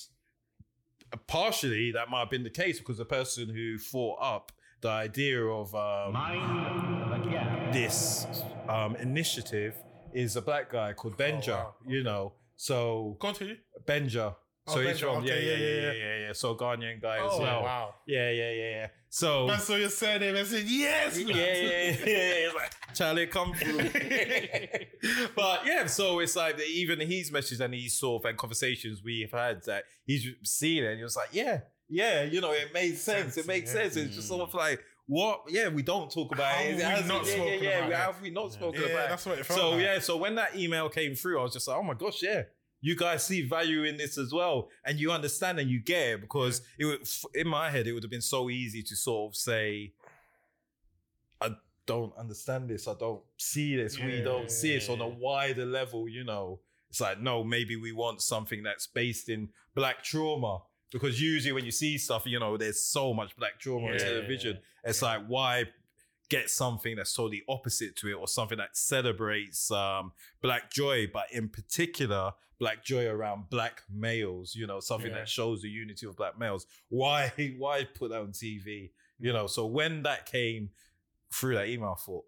[1.27, 5.43] partially that might have been the case because the person who thought up the idea
[5.43, 7.73] of um, Mind the gap.
[7.73, 8.25] this
[8.67, 9.75] um, initiative
[10.13, 11.47] is a black guy called Benja.
[11.49, 11.75] wow.
[11.87, 13.57] You know, so Go on to you.
[13.85, 14.35] Benja.
[14.67, 16.33] Oh, so he's Benjamin, from yeah, okay, yeah, yeah, yeah, yeah, yeah, yeah, yeah.
[16.33, 17.63] So Ghanaian guy as Oh, well.
[17.63, 17.95] wow.
[18.05, 18.87] Yeah, yeah, yeah, yeah.
[19.09, 22.45] So I saw your surname and said, yes, yeah, yeah, yeah, yeah.
[22.45, 23.77] It's like, Charlie, come through.
[25.35, 29.01] but yeah, so it's like that even he's messages and he's sort of and conversations
[29.03, 32.73] we've had that he's seen it and he was like, yeah, yeah, you know, it
[32.73, 33.37] made sense.
[33.37, 33.95] It makes sense.
[33.95, 35.41] It's just sort of like, what?
[35.49, 36.67] Yeah, we don't talk about How it.
[36.67, 37.87] have we hasn't- not yeah, spoken yeah, yeah.
[37.87, 38.13] about it?
[38.13, 39.09] Have we not spoken Yeah, about it?
[39.09, 39.81] that's what it felt So like.
[39.81, 42.43] yeah, so when that email came through, I was just like, oh my gosh, yeah.
[42.81, 46.21] You guys see value in this as well, and you understand and you get it
[46.21, 49.35] because it would, in my head it would have been so easy to sort of
[49.35, 49.91] say,
[51.41, 55.65] I don't understand this, I don't see this, we don't see this on a wider
[55.65, 56.59] level, you know.
[56.89, 60.59] It's like, no, maybe we want something that's based in black trauma.
[60.91, 64.03] Because usually when you see stuff, you know, there's so much black trauma on Yeah.
[64.05, 64.59] television.
[64.83, 65.65] It's like, why
[66.29, 71.25] get something that's totally opposite to it or something that celebrates um, black joy, but
[71.31, 75.19] in particular, black joy around black males, you know, something Yeah.
[75.19, 76.67] that shows the unity of black males.
[76.89, 78.91] Why, why put that on TV?
[79.17, 80.69] You know, so when that came
[81.33, 82.25] through that email, I thought,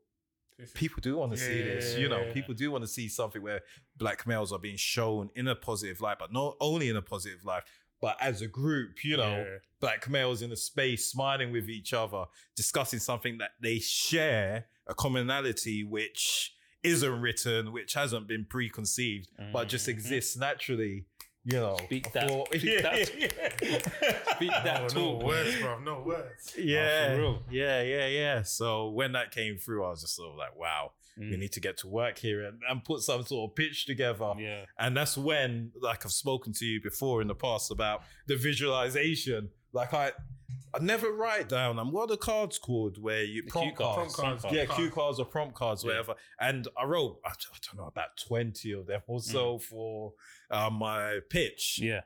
[0.76, 1.95] people do want to see this.
[1.95, 2.34] You know, Yeah.
[2.34, 3.62] people do want to see something where
[3.97, 7.43] black males are being shown in a positive light, but not only in a positive
[7.45, 7.63] light,
[8.01, 9.57] but as a group, you know, Yeah.
[9.79, 14.93] black males in a space smiling with each other, discussing something that they share, a
[14.93, 19.91] commonality which isn't written, which hasn't been preconceived, but just Mhm.
[19.91, 21.05] exists naturally.
[21.43, 24.35] You know, Speak that- thought- speak yeah, that- yeah.
[24.35, 24.93] Speak that no, talk.
[25.21, 25.79] no words, bro.
[25.79, 26.55] No words.
[26.57, 27.43] Yeah, real.
[27.49, 28.41] yeah, yeah, yeah.
[28.43, 31.39] So when that came through, I was just sort of like, wow, we Mm.
[31.39, 34.34] need to get to work here and, and put some sort of pitch together.
[34.39, 34.65] Yeah.
[34.80, 39.50] And that's when, like I've spoken to you before in the past about the visualization.
[39.74, 40.12] Like I,
[40.74, 41.80] I never write down.
[41.80, 44.15] And what are the cards called where you The prompt cue cards?
[44.15, 44.45] cards.
[44.52, 45.89] Yeah, cue cards or prompt cards, Yeah.
[45.89, 46.15] whatever.
[46.39, 47.32] And I wrote, I
[47.67, 50.13] don't know, about twenty of them or so for
[50.50, 52.02] uh, my pitch Yeah.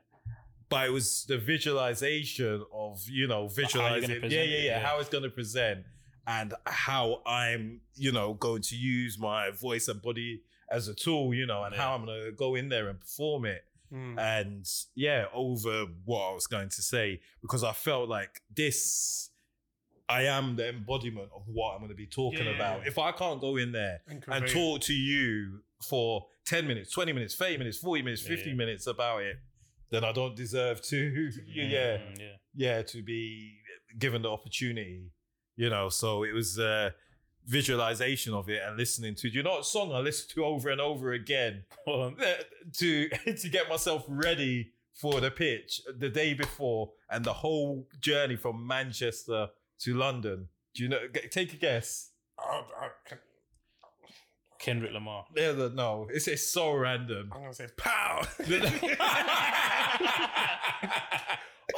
[0.68, 4.78] but it was the visualization of you know visualizing yeah yeah yeah yeah.
[4.86, 5.84] how it's going to present
[6.26, 11.32] and how i'm you know going to use my voice and body as a tool
[11.34, 13.62] you know and how i'm going to go in there and perform it
[13.92, 14.18] Mm.
[14.18, 19.30] and yeah over what i was going to say because i felt like this
[20.08, 22.52] i am the embodiment of what i'm going to be talking Yeah.
[22.56, 26.90] about if i can't go in there And and talk to you for 10 minutes,
[26.90, 28.56] 20 minutes, 30 minutes, 40 minutes, 50 Yeah.
[28.56, 29.36] minutes about it,
[29.90, 30.96] then I don't deserve to,
[31.46, 32.26] yeah, Mm, yeah.
[32.56, 33.58] yeah, to be
[33.98, 35.12] given the opportunity,
[35.56, 35.88] you know.
[35.88, 36.90] So it was uh,
[37.46, 40.68] visualization of it and listening to, Do you know, what song I listened to over
[40.70, 42.16] and over again Um,
[42.78, 43.08] to
[43.40, 48.66] to get myself ready for the pitch the day before and the whole journey from
[48.66, 49.48] Manchester
[49.80, 50.48] to London.
[50.74, 51.00] Do you know?
[51.14, 52.10] g- Take a guess.
[52.38, 53.18] I, I, can-
[54.58, 55.26] Kendrick Lamar.
[55.36, 57.30] Yeah, the- no, it's it's so random.
[57.34, 58.22] I'm gonna say pow.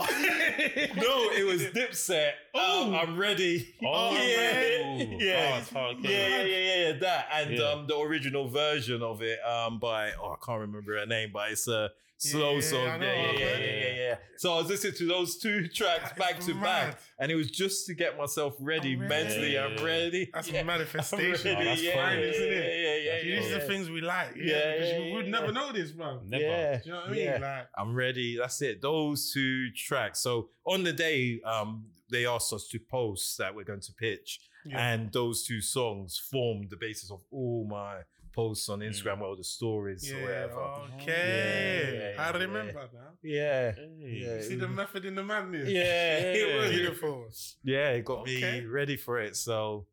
[0.97, 2.33] no, it was Dipset.
[2.55, 3.75] Um, I'm ready.
[3.85, 7.65] Oh, yeah, yeah, Oh, hard, yeah, yeah, yeah, yeah, that and Yeah.
[7.65, 11.51] um, the original version of it um by oh I can't remember her name, but
[11.53, 13.01] it's a slow Yeah, song.
[13.01, 14.15] Know, Yeah, yeah, yeah, yeah, yeah.
[14.39, 16.63] So I was listening to those two tracks back to mad.
[16.63, 19.09] back, and it was just to get myself ready I'm ready.
[19.25, 19.59] mentally.
[19.59, 20.31] I'm ready.
[20.33, 20.63] That's yeah.
[20.63, 21.57] manifestation.
[21.57, 22.53] I'm that's yeah, fine, isn't it?
[22.53, 24.35] yeah, yeah, yeah, These are the things we like.
[24.37, 26.21] Yeah, because you would never know this, man.
[26.27, 26.43] Never.
[26.45, 26.77] Yeah.
[26.79, 27.41] Do you know what I mean?
[27.41, 28.37] Like, I'm ready.
[28.39, 28.81] That's it.
[28.83, 29.88] Those two tracks.
[30.17, 34.41] So on the day, um, they asked us to post that we're going to pitch,
[34.65, 34.93] yeah.
[34.93, 37.99] and those two songs formed the basis of all my
[38.33, 40.61] posts on Instagram, all the stories, or whatever.
[41.01, 41.93] okay.
[41.93, 42.39] Yeah, yeah, I yeah.
[42.45, 43.01] remember now.
[43.23, 45.69] Yeah, yeah, You see the method in the madness.
[45.69, 47.29] yeah, it was Beautiful.
[47.65, 48.61] Yeah, it got Okay.
[48.61, 49.37] me ready for it.
[49.37, 49.87] So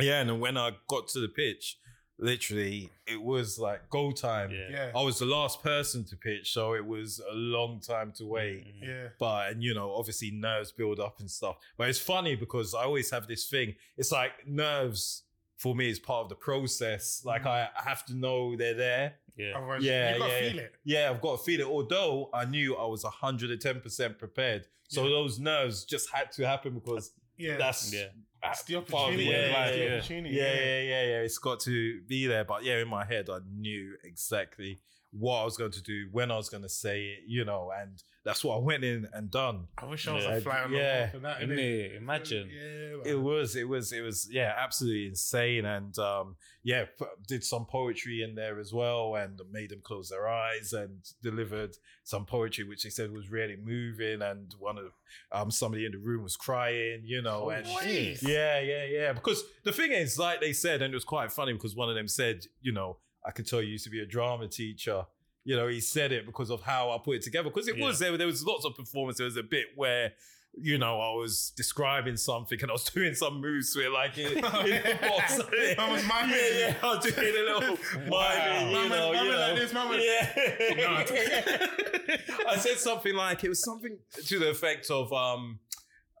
[0.00, 1.78] yeah, and when I got to the pitch,
[2.22, 4.50] literally it was like go time.
[4.50, 4.68] Yeah.
[4.70, 4.90] Yeah.
[4.94, 8.64] I was the last person to pitch, so it was a long time to wait.
[8.66, 8.88] Mm.
[8.88, 9.08] Yeah.
[9.18, 12.82] but and you know obviously nerves build up and stuff but it's funny because i
[12.84, 15.22] always have this thing it's like nerves
[15.56, 19.14] for me is part of the process like i I have to know they're there
[19.36, 19.52] Yeah.
[19.56, 20.72] Otherwise, Yeah, you gotta yeah, feel it.
[20.84, 25.10] yeah i've got to feel it although i knew i was 110% prepared so Yeah.
[25.10, 27.56] those nerves just had to happen because Yeah.
[27.58, 28.08] that's Yeah.
[28.44, 29.28] It's the part of the opportunity.
[29.28, 29.68] way of Yeah, life.
[29.68, 29.96] it's the yeah.
[29.96, 30.34] opportunity.
[30.34, 31.20] yeah, yeah, yeah, yeah.
[31.22, 32.44] It's got to be there.
[32.44, 34.80] But yeah, in my head, I knew exactly
[35.12, 37.70] what I was going to do, when I was going to say it, you know,
[37.78, 39.66] and that's what I went in and done.
[39.78, 40.34] I wish I was Yeah.
[40.36, 41.00] a fly on the Yeah.
[41.00, 41.42] wall for that.
[41.42, 41.94] Isn't it?
[41.96, 42.50] Imagine.
[42.50, 42.96] Yeah.
[42.96, 43.02] man.
[43.04, 45.64] It was, it was, it was, yeah, absolutely insane.
[45.64, 50.08] And um, yeah, p- did some poetry in there as well and made them close
[50.10, 54.22] their eyes and delivered some poetry, which they said was really moving.
[54.22, 54.92] And one of
[55.32, 58.18] um, somebody in the room was crying, you know, and Wait.
[58.22, 59.12] yeah, yeah, yeah.
[59.12, 61.96] Because the thing is, like they said, and it was quite funny because one of
[61.96, 65.06] them said, you know, I could tell you used to be a drama teacher.
[65.44, 67.48] You know, he said it because of how I put it together.
[67.50, 67.86] Because it Yeah.
[67.86, 69.18] was there, there was lots of performance.
[69.18, 70.12] There was a bit where.
[70.54, 74.18] You know, I was describing something and I was doing some moves to it, like
[74.18, 75.40] in, in the box.
[75.78, 76.36] I was miming.
[76.36, 80.02] Yeah, yeah, I was doing a little miming, you Miming- know, you like this, miming-
[80.02, 81.56] Yeah.
[82.48, 85.60] I said something like it was something to the effect of um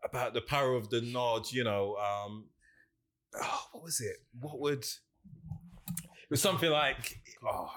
[0.02, 1.96] about the power of the nod, you know.
[1.96, 2.46] Um
[3.38, 4.16] oh, what was it?
[4.40, 7.70] What would it was something like oh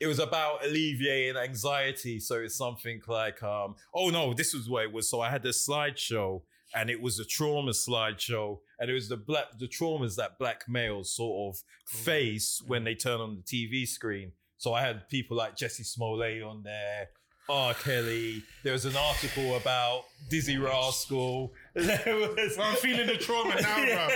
[0.00, 2.20] it was about alleviating anxiety.
[2.20, 5.08] So it's something like um oh no, this was what it was.
[5.08, 6.42] So I had this slideshow
[6.74, 10.64] and it was a trauma slideshow, and it was the black the traumas that black
[10.68, 14.32] males sort of face when they turn on the TV screen.
[14.58, 17.08] So I had people like Jussie Smollett on there,
[17.48, 17.74] R.
[17.74, 18.42] Kelly.
[18.64, 21.52] There was an article about Dizzee Rascal.
[22.04, 24.08] There was Well, I'm feeling the trauma now, bro.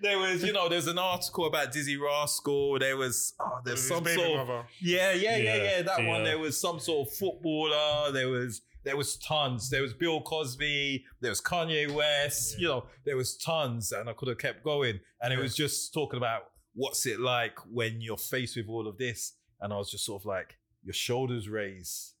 [0.00, 2.78] There was, you know, there's an article about Dizzee Rascal.
[2.78, 5.82] There was, oh, there's his some sort of, yeah, yeah, yeah, Yeah, yeah.
[5.82, 6.24] That one.
[6.24, 8.12] There was some sort of footballer.
[8.12, 9.68] There was, there was tons.
[9.68, 11.04] There was Bill Cosby.
[11.20, 12.58] There was Kanye West.
[12.58, 15.00] You know, there was tons, and I could have kept going.
[15.20, 16.44] And it was just talking about
[16.74, 19.34] what's it like when you're faced with all of this.
[19.60, 22.14] And I was just sort of like, your shoulders raise,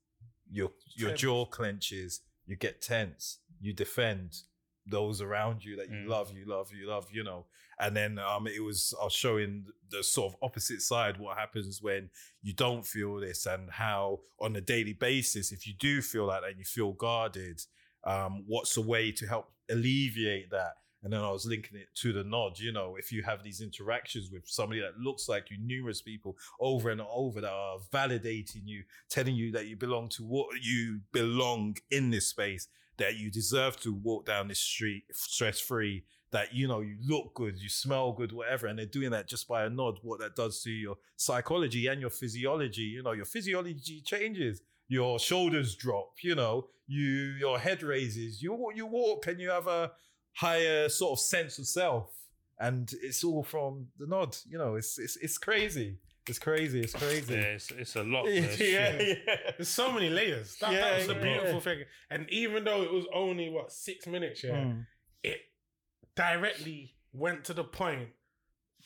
[0.50, 4.42] your your jaw clenches, you get tense, you defend
[4.86, 6.08] those around you that you Mm.
[6.08, 7.46] love, you love, you love, you know.
[7.78, 11.80] And then um, it was I was showing the sort of opposite side what happens
[11.82, 12.10] when
[12.42, 16.42] you don't feel this and how on a daily basis, if you do feel like
[16.42, 17.62] that and you feel guarded,
[18.04, 20.74] um, what's a way to help alleviate that?
[21.04, 23.60] And then I was linking it to the nod, you know, if you have these
[23.60, 28.62] interactions with somebody that looks like you, numerous people over and over that are validating
[28.64, 32.68] you, telling you that you belong to what you belong in this space,
[32.98, 37.34] that you deserve to walk down this street stress free, that you know you look
[37.34, 39.98] good, you smell good, whatever, and they're doing that just by a nod.
[40.02, 44.62] What that does to your psychology and your physiology, you know, your physiology changes.
[44.88, 49.66] Your shoulders drop, you know, you your head raises, you you walk and you have
[49.66, 49.92] a
[50.34, 52.10] higher sort of sense of self,
[52.58, 54.36] and it's all from the nod.
[54.48, 55.98] You know, it's it's it's crazy.
[56.28, 56.80] It's crazy.
[56.80, 57.34] It's crazy.
[57.34, 58.26] Yeah, it's, it's a lot.
[58.32, 58.98] yeah, man.
[59.00, 60.56] yeah, There's so many layers.
[60.56, 61.22] That, that Yeah, was the yeah.
[61.22, 61.82] beautiful thing.
[62.10, 64.86] And even though it was only what six minutes, yeah, Mm.
[65.24, 65.40] it
[66.14, 68.10] directly went to the point,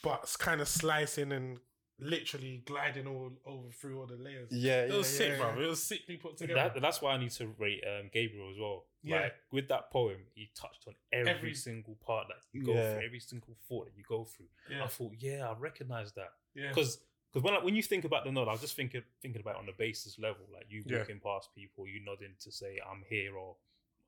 [0.03, 1.59] but it's kind of slicing and
[1.99, 4.49] literally gliding all over through all the layers.
[4.51, 5.62] Yeah, It was yeah, sick, yeah, bro.
[5.62, 6.70] It was sickly put together.
[6.75, 8.85] That, that's why I need to rate um, Gabriel as well.
[9.03, 9.20] Yeah.
[9.22, 12.94] Like with that poem, he touched on every, Every- single part that you go Yeah.
[12.94, 14.46] through, every single thought that you go through.
[14.70, 16.68] yeah, I thought, yeah, I recognize that yeah.
[16.68, 16.99] because
[17.37, 19.57] because when I, when you think about the nod, I was just thinking thinking about
[19.57, 20.99] it on the basis level, like you Yeah.
[21.01, 23.57] walking past people, you nodding to say I'm here or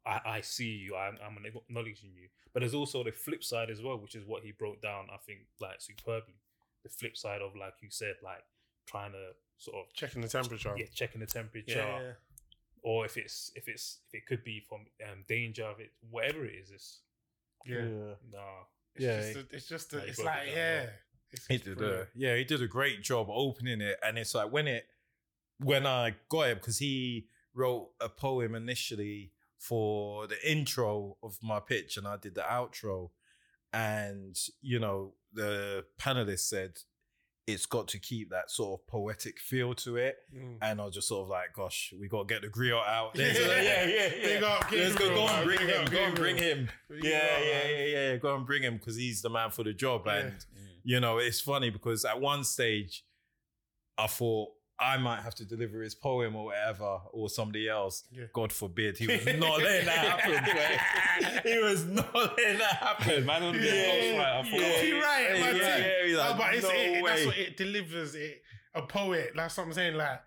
[0.06, 2.28] I, I see you, I'm, I'm acknowledging you.
[2.54, 5.18] But there's also the flip side as well, which is what he broke down, I
[5.18, 6.36] think, like superbly.
[6.84, 8.44] The flip side of like you said, like
[8.86, 10.72] trying to sort of checking the temperature.
[10.78, 12.12] yeah, checking the temperature, yeah, yeah.
[12.82, 16.46] or if it's if it's if it could be from um, danger of it, whatever
[16.46, 17.00] it is, it's
[17.66, 18.14] yeah.
[18.32, 18.64] nah.
[18.94, 19.20] It's Yeah.
[19.20, 20.86] just, a, it's just, a, Like, it's like, it down yeah.
[21.48, 24.66] He did a, yeah, he did a great job opening it, and it's like when
[24.66, 24.86] it
[25.58, 31.60] when I got it because he wrote a poem initially for the intro of my
[31.60, 33.10] pitch, and I did the outro,
[33.72, 36.78] and you know the panelist said
[37.46, 40.58] it's got to keep that sort of poetic feel to it, Mm.
[40.60, 43.12] and I was just sort of like, gosh, we got to get the griot out.
[43.16, 43.32] Yeah.
[43.32, 44.08] yeah, yeah, yeah.
[44.22, 46.68] Big up Let's go, go and bring him, go and bring him.
[46.90, 48.16] Yeah, yeah, yeah, yeah.
[48.16, 50.02] Go and bring him because he's the man for the job.
[50.06, 50.30] Yeah.
[50.88, 53.04] And you know, it's funny because at one stage,
[53.96, 54.48] I thought
[54.80, 58.04] I might have to deliver his poem or whatever, or somebody else.
[58.12, 58.24] Yeah.
[58.32, 61.50] God forbid, he was not letting that happen.
[61.50, 63.26] he was not letting that happen.
[63.26, 64.74] Man on the Yeah, ghostwriter, I yeah, forgot.
[64.74, 68.14] Copyright, yeah, yeah, yeah, he's Oh, like, but it's, no it, that's what it delivers.
[68.14, 68.42] It
[68.74, 69.32] a poet.
[69.34, 69.96] That's what I'm saying.
[69.96, 70.20] Like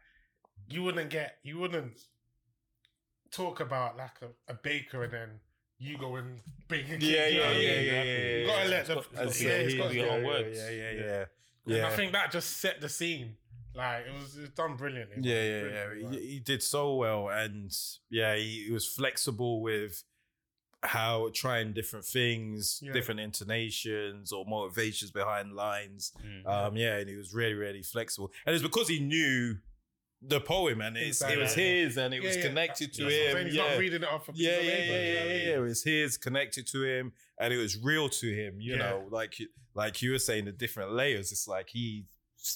[0.69, 1.99] you wouldn't get, you wouldn't
[3.31, 5.29] talk about like a, a baker and then
[5.81, 6.85] you go and bake.
[6.87, 9.93] Yeah, yeah, yeah, yeah, yeah, You gotta let the, yeah, it's got- got- it's got
[9.93, 10.57] your own words.
[10.57, 11.25] Yeah, yeah, Yeah.
[11.65, 11.75] yeah.
[11.77, 13.35] And I think that just set the scene.
[13.73, 15.17] Like it was, it was done brilliantly.
[15.21, 15.85] Yeah, yeah, yeah.
[15.87, 17.71] Brilliantly, He, he did so well, and
[18.09, 20.03] yeah, he, he was flexible with
[20.83, 22.91] how trying different things, Yeah.
[22.91, 26.11] different intonations or motivations behind lines.
[26.25, 26.47] Mm.
[26.47, 29.57] Um, yeah, and he was really, really flexible, and it's because he knew
[30.21, 32.43] the poem, and it's, Inside it was his, and it Yeah, was yeah.
[32.47, 33.45] connected to That's him.
[33.47, 33.69] He's yeah.
[33.69, 35.55] not reading it off Yeah, of yeah, yeah, you yeah, yeah, yeah.
[35.55, 38.61] It was his, connected to him, and it was real to him.
[38.61, 38.77] You Yeah.
[38.79, 41.31] know, like you- like you were saying, the different layers.
[41.31, 42.05] It's like he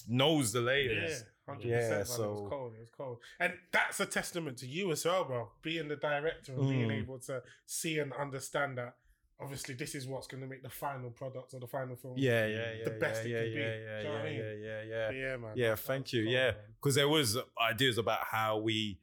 [0.08, 1.24] knows the Yeah, layers.
[1.46, 2.08] hundred Yeah, percent.
[2.08, 2.74] so- it was cold.
[2.76, 5.50] It was cold, and that's a testament to you as well, bro.
[5.62, 6.98] Being the director and being Mm.
[7.02, 8.96] able to see and understand that
[9.40, 12.14] obviously this is what's going to make the final product or the final film.
[12.16, 12.84] Yeah, yeah, yeah.
[12.84, 13.60] The best it yeah, can yeah, be.
[13.60, 14.38] Yeah, Do you know yeah, what I mean?
[14.38, 15.10] yeah, yeah, yeah.
[15.10, 15.52] yeah, man.
[15.56, 16.24] Yeah, thank you.
[16.24, 18.98] cool, Yeah, because there was ideas about how we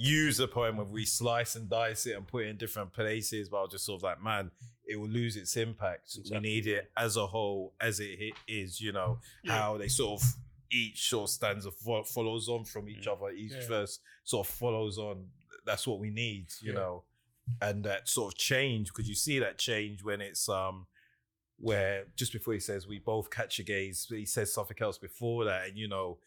[0.00, 3.48] use a poem where we slice and dice it and put it in different places,
[3.48, 4.50] but I was just sort of like, man,
[4.86, 6.16] it will lose its impact.
[6.30, 8.80] We need it as a whole, as it is.
[8.80, 9.52] You know Yeah.
[9.58, 10.28] how they sort of
[10.70, 13.12] each sort of stanza fo- follows on from each Mm.
[13.12, 13.30] other.
[13.30, 13.66] Each Yeah.
[13.66, 15.30] verse sort of follows on.
[15.66, 16.46] That's what we need.
[16.60, 16.78] You Yeah.
[16.78, 17.04] know,
[17.60, 20.86] and that sort of change because you see that change when it's um
[21.58, 25.44] where just before he says we both catch a gaze, he says something else before
[25.44, 26.18] that, and you know,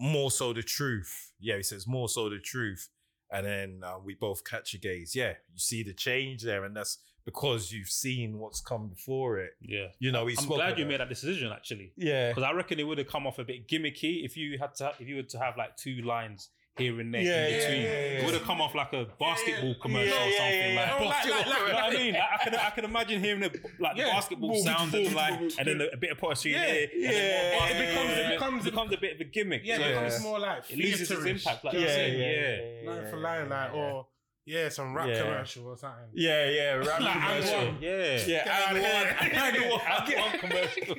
[0.00, 1.32] more so the truth.
[1.38, 2.88] Yeah, he says more so the truth,
[3.30, 5.14] and then uh, we both catch a gaze.
[5.14, 9.52] Yeah, you see the change there, and that's because you've seen what's come before it.
[9.60, 9.86] Yeah.
[9.98, 11.92] You know, I'm glad you made that decision actually.
[11.96, 14.74] Yeah, Because I reckon it would have come off a bit gimmicky if you had
[14.76, 17.82] to if you were to have like two lines here and there Yeah, in between.
[17.82, 18.18] yeah, yeah.
[18.18, 20.80] It would have come off like a basketball commercial Yeah, or something yeah, yeah.
[20.80, 21.00] like.
[21.00, 22.14] Oh, like- like- like- you know what I mean?
[22.14, 24.04] Like, I can I can imagine hearing the like Yeah.
[24.06, 26.66] the basketball Boom, sound boom, and like boom, and then a bit of poetry Yeah,
[26.66, 26.88] here.
[26.94, 29.62] yeah, and then more it becomes- it becomes- it becomes a bit of a gimmick.
[29.64, 29.94] Yeah, So it Yeah.
[30.02, 31.64] becomes more like It loses its impact.
[31.64, 32.82] Like Do you know you what I yeah, yeah, yeah.
[32.82, 34.06] yeah, Line for yeah, line, like, or
[34.46, 35.22] yeah, some rap Yeah.
[35.22, 36.04] commercial or something.
[36.12, 37.54] yeah, yeah, rap Like, commercial.
[37.60, 37.82] and one.
[37.82, 38.26] Yeah.
[38.26, 40.96] Yeah, and one, and one, And one commercial.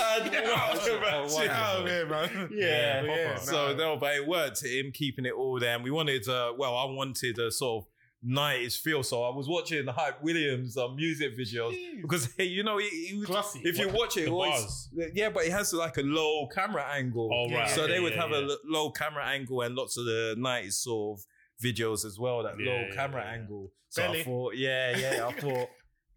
[0.00, 1.38] And Get one out of commercial.
[1.40, 2.48] Get out here, man.
[2.52, 3.36] Yeah, yeah.
[3.36, 3.74] So nah.
[3.74, 4.64] no, but it worked.
[4.64, 5.74] Him keeping it all there.
[5.74, 7.88] And we wanted, uh, well, I wanted a sort of
[8.22, 9.02] nineties feel.
[9.02, 12.88] So I was watching the Hype Williams um, music videos because hey, you know, he,
[12.88, 13.60] he was- Classy.
[13.64, 17.30] if you watch it, it always, yeah, but it has like a low camera angle.
[17.32, 17.68] Oh, right.
[17.70, 18.36] So Okay, they would yeah, have yeah.
[18.38, 21.24] a l- low camera angle and lots of the nineties sort of
[21.64, 22.42] videos as well.
[22.42, 23.38] That Yeah, low yeah, camera yeah, yeah.
[23.40, 23.72] angle.
[23.88, 25.68] So I thought, yeah, yeah, I thought.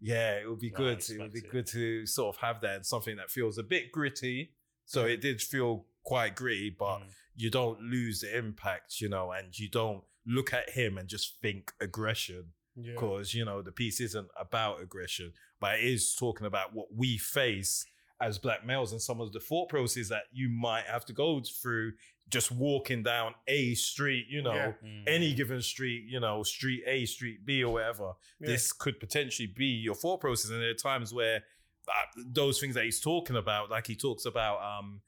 [0.06, 0.98] Yeah, it would be good.
[1.08, 3.90] It would be good to sort of have that and something that feels a bit
[3.90, 4.52] gritty.
[4.84, 7.10] So it did feel quite gritty, but Mm.
[7.36, 11.40] you don't lose the impact, you know, and you don't look at him and just
[11.40, 12.92] think aggression Yeah.
[12.92, 17.16] because, you know, the piece isn't about aggression, but it is talking about what we
[17.16, 17.86] face
[18.20, 21.40] as black males and some of the thought processes that you might have to go
[21.40, 21.92] through
[22.30, 24.72] just walking down a street, you know, Yeah.
[24.84, 25.04] Mm.
[25.06, 28.12] any given street, you know, street A, street B, or whatever.
[28.40, 28.46] Yeah.
[28.48, 30.50] This could potentially be your thought process.
[30.50, 31.44] And there are times where
[31.86, 35.02] uh, those things that he's talking about, like he talks about, um,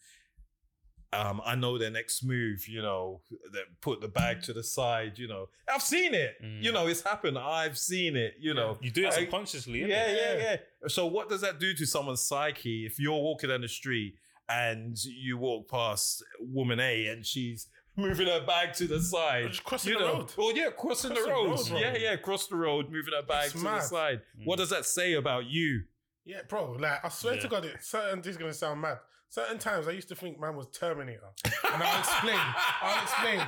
[1.12, 5.18] um, I know their next move, you know, that put the bag to the side,
[5.18, 5.48] you know.
[5.72, 6.62] I've seen it, Mm.
[6.62, 7.38] you know, it's happened.
[7.38, 8.76] I've seen it, you know.
[8.82, 9.88] You do it I- subconsciously, innit?
[9.88, 10.56] yeah, yeah, yeah.
[10.88, 14.16] So what does that do to someone's psyche if you're walking down the street
[14.48, 19.48] and you walk past woman A and she's moving her bag to the side?
[19.48, 20.32] Just crossing you the road.
[20.36, 21.70] Well, yeah, crossing, Crossing the the road.
[21.70, 24.20] road, yeah, yeah, cross the road, moving her bag It's to the side.
[24.40, 24.46] Mm.
[24.46, 25.82] What does that say about you?
[26.24, 26.72] Yeah, bro.
[26.72, 28.98] Like I swear to God, it certain this is gonna sound mad.
[29.28, 32.38] Certain times I used to think man was Terminator, and I'll explain.
[32.82, 33.40] I'll explain.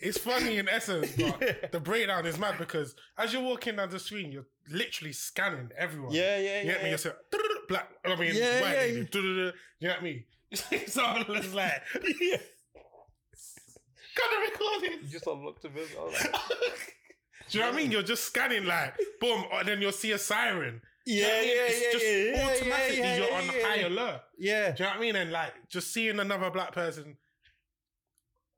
[0.00, 3.98] it's funny in essence, but the breakdown is mad because as you're walking down the
[3.98, 6.12] screen, you're literally scanning everyone.
[6.12, 6.88] Yeah, yeah, You get me?
[6.90, 7.16] You're saying,
[7.68, 7.88] black.
[8.04, 8.98] I mean, Yeah, white yeah, lady.
[9.00, 9.04] yeah.
[9.10, 9.52] du-du-du.
[9.80, 10.26] You get me?
[10.86, 11.82] so I was like,
[12.20, 12.36] yeah.
[14.16, 14.98] Got the recording.
[15.04, 15.88] You just unlocked a bit.
[15.98, 16.32] Like,
[17.50, 17.90] Do you know what I mean?
[17.92, 20.80] You're just scanning like, boom, oh, and then you'll see a siren.
[21.06, 21.48] Do you know Yeah, I mean?
[21.56, 23.66] yeah, It's yeah, just yeah, yeah, automatically yeah, you're yeah, on yeah.
[23.66, 24.20] high alert.
[24.38, 24.70] Yeah.
[24.72, 25.16] Do you know what I mean?
[25.16, 27.16] And like just seeing another black person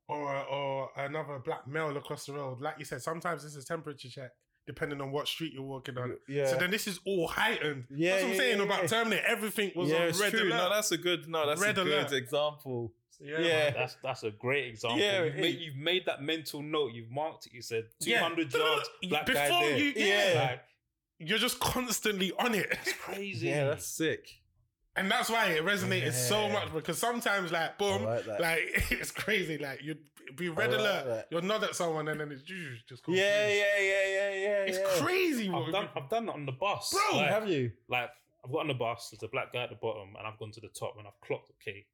[0.09, 4.09] or or another black male across the road, like you said, sometimes it's a temperature
[4.09, 4.31] check
[4.67, 6.17] depending on what street you're walking on.
[6.29, 6.47] Yeah.
[6.47, 7.85] So then this is all heightened.
[7.91, 8.87] Yeah, that's what I'm yeah, saying yeah, about yeah.
[8.89, 9.23] Terminator.
[9.27, 10.41] Everything was yeah, on it's red true.
[10.41, 10.49] alert.
[10.57, 11.29] No, that's a good.
[11.29, 12.93] No, that's Red a good example.
[13.21, 13.47] yeah, yeah.
[13.65, 13.75] man.
[13.77, 14.99] That's that's a great example.
[15.01, 16.93] Yeah, you've, made, you've made that mental note.
[16.93, 17.53] You've marked it.
[17.53, 18.21] You said Yeah.
[18.21, 19.79] 200 yards, black guy Before there.
[19.79, 20.49] you- Yeah.
[20.51, 20.61] Like,
[21.19, 22.67] You're just constantly on it.
[22.71, 23.49] it's crazy.
[23.49, 24.29] Yeah, that's sick.
[24.97, 29.59] And that's why it resonated so much because sometimes, like, boom, like like it's crazy.
[29.59, 29.99] Like you'd
[30.37, 31.27] be red like alert, that.
[31.31, 34.65] you'll nod at someone, and then it's just goes Yeah, yeah, yeah, yeah, yeah.
[34.69, 35.05] It's yeah.
[35.05, 35.51] crazy.
[35.51, 35.89] What I've done.
[35.97, 37.73] I've done that on the bus, Bro, Like, Have you?
[37.89, 38.09] like
[38.45, 39.09] I've got on the bus.
[39.11, 41.21] There's a black guy at the bottom, and I've gone to the top, and I've
[41.27, 41.51] clocked.
[41.61, 41.85] Okay,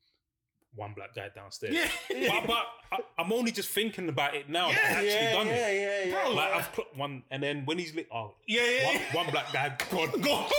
[0.75, 1.75] one black guy downstairs.
[2.11, 4.69] Yeah, But, but I, I'm only just thinking about it now.
[4.69, 5.81] Yeah, I've actually yeah, done yeah, it.
[6.07, 6.23] yeah, yeah.
[6.25, 8.87] Bro, Like I've clocked one, and then when he's lit, oh, yeah, yeah.
[8.87, 9.15] one, yeah.
[9.17, 10.11] one black guy gone.
[10.21, 10.47] Go.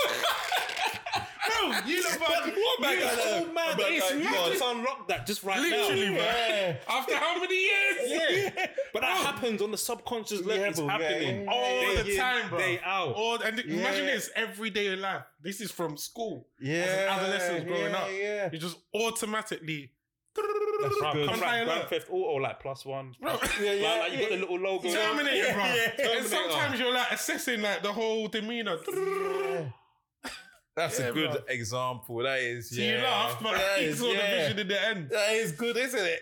[1.69, 3.41] Bro, you know about What black It's guy there?
[3.45, 3.75] so mad.
[3.79, 4.33] It's guy mad.
[4.33, 4.49] gone.
[4.51, 6.15] Just unlocked that just right Literally, now.
[6.15, 6.23] bro.
[6.23, 6.75] Yeah.
[6.89, 7.97] After how many years?
[8.11, 8.67] Yeah.
[8.93, 10.63] But that happens on the subconscious level.
[10.63, 12.57] Yeah, it's bro, yeah, happening yeah, All Day the in, time, bro.
[12.59, 13.13] Day out.
[13.15, 15.23] All, and imagine this every day in life.
[15.41, 16.47] This is from school.
[16.59, 17.07] Yeah.
[17.17, 18.07] adolescents growing yeah, up.
[18.11, 18.49] Yeah.
[18.51, 19.91] You just automatically.
[20.35, 21.25] That's Bro, good.
[21.29, 21.89] come On high like Grand.
[21.89, 23.13] Theft Auto, like plus one.
[23.21, 24.89] Bro, Yeah, yeah, like, like you got the little logo.
[24.91, 25.63] Terminator, bro.
[25.65, 26.27] Yeah, And Terminator.
[26.27, 28.77] sometimes you're like assessing like the whole demeanor.
[30.75, 31.39] That's Yeah, a good bro.
[31.49, 32.17] example.
[32.23, 32.69] That is.
[32.69, 32.97] So yeah.
[32.97, 35.09] you laughed, but That you is- saw the vision in the end.
[35.09, 36.21] That is good, isn't it?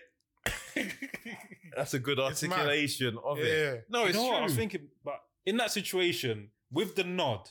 [1.76, 3.43] That's a good articulation of Yeah.
[3.45, 3.86] it.
[3.89, 4.32] No, You it's know true.
[4.34, 4.88] what I was thinking?
[5.04, 7.50] But in that situation, with the nod,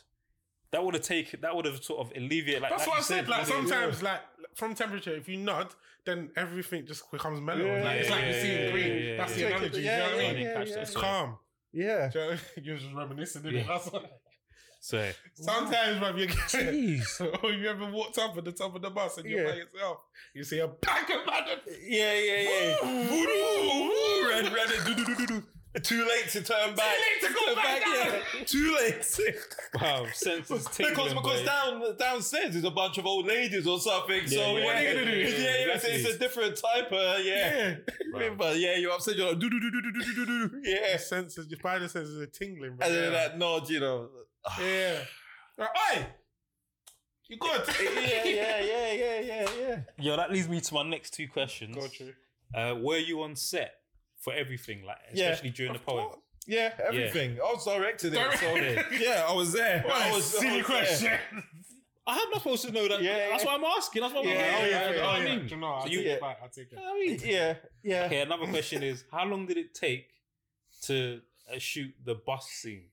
[0.73, 2.63] that would have taken that would have sort of alleviated.
[2.63, 3.29] Like, That's like what I you said.
[3.29, 4.21] Like would've- sometimes, like
[4.55, 5.69] from temperature, if you nod,
[6.05, 7.65] then everything just becomes mellow.
[7.65, 9.03] Yeah, like, it's yeah, like you're yeah, seeing green.
[9.09, 9.37] yeah, That's yeah.
[9.37, 9.83] the Take analogy.
[9.83, 10.43] yeah, you know what I yeah, mean?
[10.69, 11.39] yeah, It's calm.
[11.73, 11.85] Yeah.
[11.85, 12.41] You know what I mean?
[12.65, 13.43] You're just reminiscing.
[13.43, 13.53] innit?
[13.53, 13.65] Yeah.
[13.69, 14.11] That's what-
[14.81, 16.37] So Sometimes, man, you get.
[16.37, 17.43] Jeez.
[17.43, 19.51] or you ever walked up at the top of the bus and you're Yeah.
[19.51, 19.99] by yourself,
[20.35, 21.45] you see a pack of man.
[21.83, 22.77] Yeah, yeah, yeah.
[22.83, 25.43] Woo, red, red, do, do, do, do, do.
[25.83, 26.97] Too late to turn back.
[27.21, 28.45] Too late to go Turn back Yeah.
[28.45, 29.21] Too late.
[29.81, 31.15] wow, senses tingling.
[31.15, 31.45] because boy.
[31.45, 34.27] down downstairs is a bunch of old ladies or something.
[34.27, 35.19] so yeah, yeah, what are you gonna do?
[35.19, 36.01] yeah, yeah, it's, Exactly.
[36.01, 37.75] it's a different type of yeah.
[38.13, 38.35] Wow.
[38.37, 39.17] But yeah, you're upset.
[39.17, 40.61] You're like do do do do do do do do do.
[40.65, 42.77] Yeah, Your senses, your spider senses are tingling.
[42.77, 42.87] Bro.
[42.87, 43.19] and then yeah.
[43.29, 44.09] that nod, you know.
[44.61, 44.99] Yeah.
[45.57, 46.07] Right, Oi!
[47.29, 47.61] You good?
[47.83, 49.79] yeah, yeah, yeah, yeah, yeah, yeah.
[49.99, 51.75] Yo, that leads me to my next two questions.
[51.75, 52.13] Go true.
[52.55, 53.75] Uh, were you on set
[54.19, 56.09] for everything, like Yeah, especially during the poem?
[56.47, 57.39] Yeah, everything.
[57.39, 59.83] I was directed it, so Direct- yeah, I was there.
[59.83, 61.11] What I a was, I silly was question.
[61.11, 61.21] there.
[62.07, 63.03] I'm not supposed to know that.
[63.03, 63.51] Yeah, That's yeah.
[63.51, 64.01] why I'm asking.
[64.01, 64.55] That's what I'm Yeah, asking.
[64.57, 65.47] oh, You yeah, know yeah, I mean?
[65.47, 66.39] Do you know, I'll So take you- it back.
[66.43, 66.79] I'll take it.
[66.83, 68.05] I mean, Yeah, yeah.
[68.07, 70.09] Okay, another question is how long did it take
[70.85, 71.21] to
[71.55, 72.85] uh, shoot the bus scene?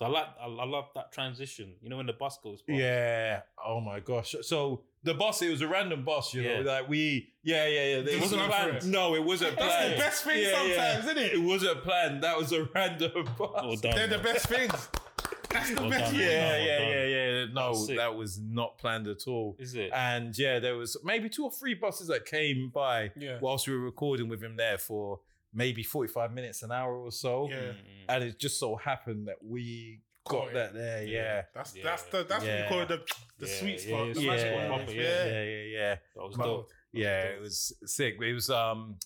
[0.00, 1.74] 'Cause I like, I, I love that transition.
[1.82, 2.62] You know when the bus goes.
[2.62, 2.78] Past.
[2.78, 3.42] Yeah.
[3.64, 4.34] Oh my gosh.
[4.42, 6.60] So the bus, it was a random bus, you know.
[6.60, 6.72] Yeah.
[6.72, 7.96] Like we, yeah, yeah, yeah.
[7.96, 8.82] It wasn't wasn't planned planned.
[8.82, 8.90] for it.
[8.90, 9.92] No, it wasn't That's planned.
[9.92, 10.74] the best thing Yeah, yeah.
[10.76, 11.32] sometimes, isn't it?
[11.34, 12.22] It wasn't planned.
[12.22, 13.50] That was a random bus.
[13.54, 13.94] Well done.
[13.94, 14.24] They're the man.
[14.24, 14.88] best things.
[15.50, 16.10] That's the Well best done.
[16.12, 16.20] thing.
[16.20, 17.44] Yeah, No, yeah, well yeah, yeah.
[17.52, 17.96] No, sick.
[17.96, 19.56] that was not planned at all.
[19.58, 19.90] Is it?
[19.92, 23.38] And yeah, there was maybe two or three buses that came by Yeah.
[23.40, 25.20] whilst we were recording with him there for
[25.52, 27.48] maybe 45 minutes, an hour or so.
[27.50, 27.56] Yeah.
[27.56, 27.74] Mm,
[28.08, 30.54] And it just so happened that we Caught got it.
[30.54, 31.02] that there.
[31.04, 31.42] Yeah.
[31.54, 31.82] That's Yeah.
[31.84, 32.62] that's the that's what Yeah.
[32.62, 32.98] you call it the
[33.38, 34.06] the Yeah, sweet spot.
[34.08, 35.24] yeah, the Yeah, yeah, proper, yeah, yeah.
[35.24, 35.94] yeah, yeah, yeah.
[36.14, 36.70] That was But- dope.
[36.92, 38.16] Yeah, it was sick.
[38.20, 38.98] It was um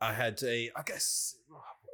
[0.00, 1.36] I had a I guess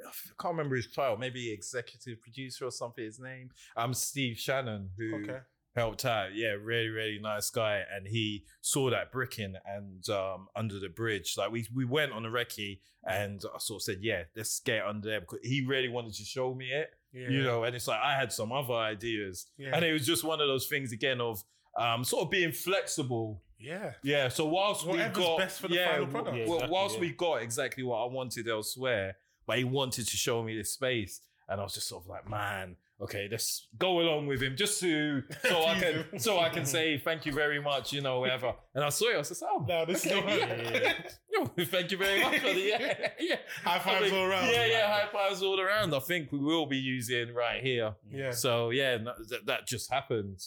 [0.07, 0.11] I
[0.43, 3.51] can't remember his title, maybe executive producer or something his name.
[3.77, 5.41] I'm um Steve Shannon who Okay.
[5.75, 6.35] Helped out.
[6.35, 7.83] Yeah, really, really nice guy.
[7.95, 11.35] And he saw that bricking and um under the bridge.
[11.37, 14.85] Like we we went on a recce and I sort of said, Yeah, let's get
[14.85, 16.91] under there because he really wanted to show me it.
[17.12, 17.29] Yeah.
[17.29, 19.47] You know, and it's like I had some other ideas.
[19.59, 19.71] Yeah.
[19.75, 21.43] And it was just one of those things again of
[21.79, 23.93] um sort of being flexible Yeah.
[24.03, 26.37] yeah, so whilst Whatever's we got best for the yeah, final w- product.
[26.37, 27.01] Yeah, exactly, whilst yeah.
[27.01, 29.16] we got exactly what I wanted elsewhere,
[29.47, 32.29] but he wanted to show me this space, and I was just sort of like,
[32.29, 36.67] man, okay, let's go along with him just to so I can so I can
[36.67, 38.53] say thank you very much, you know, whatever.
[38.75, 40.93] And I saw it, I was like, oh, No, this is okay, not yeah.
[41.33, 42.67] Yo, thank you very much, buddy.
[42.69, 43.37] Yeah, yeah.
[43.65, 44.49] High fives all around.
[44.51, 45.95] Yeah, yeah, high fives all around.
[45.95, 47.95] I think we will be using right here.
[48.11, 48.33] Yeah.
[48.33, 50.41] So yeah, that, that just happened,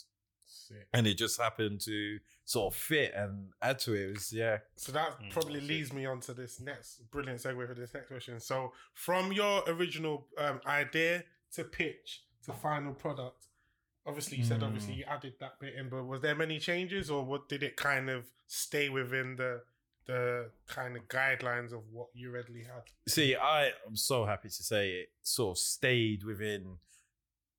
[0.45, 0.88] Sick.
[0.93, 4.10] and it just happened to sort of fit and add to it.
[4.10, 4.58] It was yeah.
[4.76, 5.74] So that Mm, probably that's it.
[5.74, 8.39] leads me on to this next brilliant segue for this next question.
[8.39, 11.24] So, from your original um, idea
[11.54, 13.47] to pitch to final product,
[14.05, 14.67] obviously you said Mm.
[14.67, 17.75] obviously you added that bit in, but was there many changes, or what did it
[17.77, 19.63] kind of stay within the
[20.05, 22.83] the kind of guidelines of what you readily had?
[23.07, 26.79] See, I am so happy to say it sort of stayed within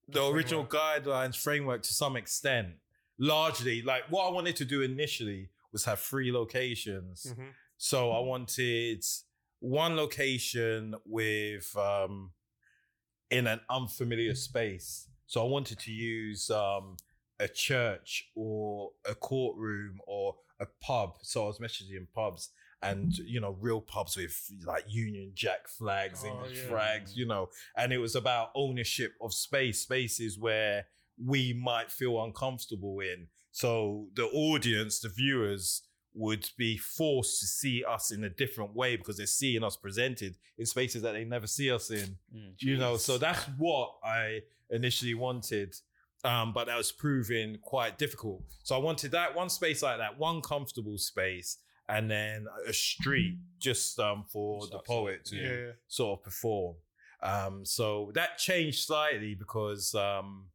[0.07, 2.74] the The original guidelines framework to some extent.
[3.16, 7.24] Largely, like what I wanted to do initially was have three locations.
[7.32, 7.55] Mhm.
[7.78, 9.03] So I wanted
[9.61, 12.32] one location with um
[13.37, 15.09] in an unfamiliar space.
[15.26, 16.97] So I wanted to use um
[17.41, 21.11] a church or a courtroom or a pub.
[21.22, 22.51] So I was messaging pubs
[22.82, 26.68] and you know real pubs with like Union Jack flags, Oh, English yeah.
[26.70, 30.87] flags, you know, and it was about ownership of space, spaces where
[31.32, 33.26] we might feel uncomfortable in.
[33.53, 35.82] So the audience, the viewers,
[36.15, 40.37] would be forced to see us in a different way because they're seeing us presented
[40.59, 42.17] in spaces that they never see us in.
[42.35, 42.55] Mm.
[42.61, 44.41] You know, so that's what I
[44.71, 45.75] initially wanted.
[46.25, 48.43] Um, but that was proving quite difficult.
[48.62, 51.59] So I wanted that one space like that, one comfortable space,
[51.89, 55.73] and then a street just um, for the poet to Yeah.
[55.87, 56.77] sort of perform.
[57.23, 60.47] Um, so that changed slightly because um,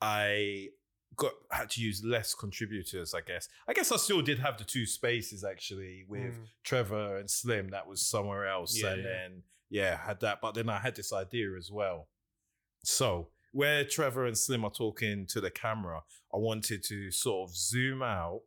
[0.00, 0.68] I
[1.18, 3.12] got had to use less contributors.
[3.12, 3.48] I guess.
[3.68, 6.46] I guess I still did have the two spaces actually with Mm.
[6.64, 7.68] Trevor and Slim.
[7.70, 9.08] That was somewhere else, Yeah, and yeah.
[9.08, 10.40] then yeah, had that.
[10.40, 12.08] But then I had this idea as well.
[12.84, 16.02] So where Trevor and Slim are talking to the camera,
[16.32, 18.42] I wanted to sort of zoom out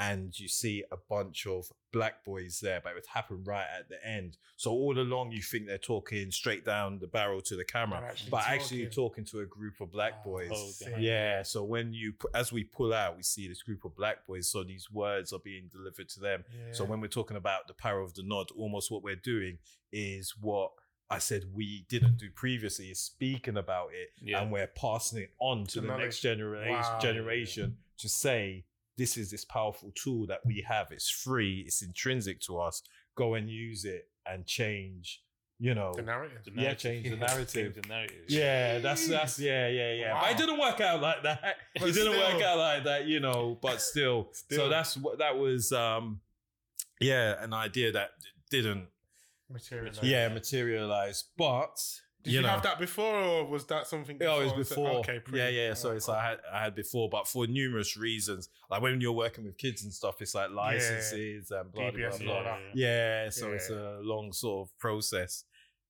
[0.00, 3.88] and you see a bunch of black boys there, but it would happen right at
[3.88, 4.38] the end.
[4.56, 8.30] So all along you think they're talking straight down the barrel to the camera, actually
[8.30, 9.24] but actually talking.
[9.24, 10.50] talking to a group of black Oh, boys.
[10.86, 14.26] Oh, Yeah, so when you as we pull out, we see this group of black
[14.26, 14.50] boys.
[14.50, 16.44] So these words are being delivered to them.
[16.72, 19.58] So when we're talking about the power of the nod, almost what we're doing
[19.92, 20.70] is what
[21.12, 24.40] I said we didn't do previously is speaking about it Yeah.
[24.40, 26.04] and we're passing it on to The the knowledge.
[26.04, 26.98] next generation Wow.
[27.00, 28.64] generation to say
[28.98, 30.90] this is this powerful tool that we have.
[30.90, 32.82] It's free, it's intrinsic to us.
[33.16, 35.22] Go and use it and change,
[35.58, 35.92] you know.
[35.94, 36.38] The narrative.
[36.44, 37.74] The Yeah, change the narrative.
[37.74, 38.24] Change the narrative.
[38.28, 40.20] Yeah, that's that's yeah, yeah, yeah.
[40.20, 41.56] But it didn't work out like that.
[41.78, 43.58] But it didn't work out like that, you know.
[43.60, 44.56] But still, Still.
[44.58, 45.72] so that's what that was.
[45.72, 46.20] um
[47.00, 48.10] Yeah, an idea that
[48.50, 48.88] didn't,
[49.48, 49.92] Material.
[50.02, 51.24] yeah, materialize.
[51.36, 51.76] But
[52.22, 54.18] Did you you, know, have that before, or was that something?
[54.20, 54.90] Yeah, it was before.
[54.98, 55.74] Okay, yeah, yeah.
[55.74, 56.16] So it's cool.
[56.16, 58.50] I had I had before, but for numerous reasons.
[58.70, 62.18] Like when you're working with kids and stuff, it's like licenses and blah blah blah.
[62.18, 62.42] blah.
[62.42, 62.58] that.
[62.74, 63.54] Yeah, so Yeah.
[63.54, 65.44] it's a long sort of process.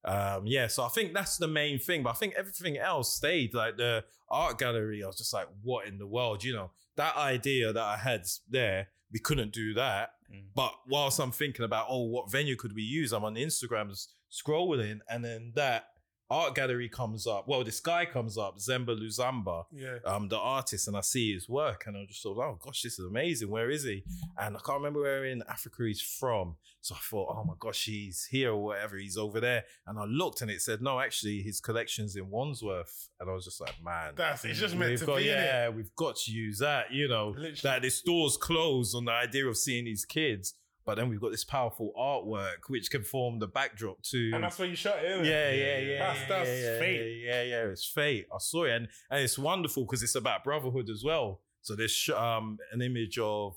[0.05, 3.53] Um, yeah, so I think that's the main thing, but I think everything else stayed.
[3.53, 6.43] Like the art gallery, I was just like, what in the world?
[6.45, 10.13] You know, that idea that I had there, we couldn't do that.
[10.33, 10.45] Mm.
[10.55, 13.13] But whilst I'm thinking about, oh, what venue could we use?
[13.13, 13.93] I'm on Instagram
[14.31, 15.87] scrolling, and then that
[16.31, 17.49] art gallery comes up.
[17.49, 19.99] Well, this guy comes up, Zemba Luzamba Yeah.
[20.05, 22.99] um, the artist and I see his work and I'm just thought, oh gosh, this
[22.99, 23.51] is amazing.
[23.51, 24.05] Where is he?
[24.39, 26.57] And I can't remember where in Africa he's from.
[26.83, 28.97] So I thought, oh my gosh, he's here or whatever.
[28.97, 29.65] He's over there.
[29.87, 33.09] And I looked and it said, no, actually, his collection's in Wandsworth.
[33.19, 34.13] And I was just like, man.
[34.17, 35.43] That's it's just meant to got, be in it.
[35.45, 37.57] yeah, we've got to use that, you know, Literally.
[37.65, 40.55] that this door's closed on the idea of seeing these kids.
[40.85, 44.59] But then we've got this powerful artwork which can form the backdrop to And that's
[44.59, 45.11] where you shot it.
[45.11, 45.29] isn't it?
[45.29, 45.99] yeah, yeah, yeah.
[45.99, 47.23] That's- yeah, that's yeah, yeah, fate.
[47.25, 48.27] Yeah, yeah, it's fate.
[48.35, 51.41] I saw it, and, and it's wonderful because it's about brotherhood as well.
[51.63, 53.57] So there's um an image of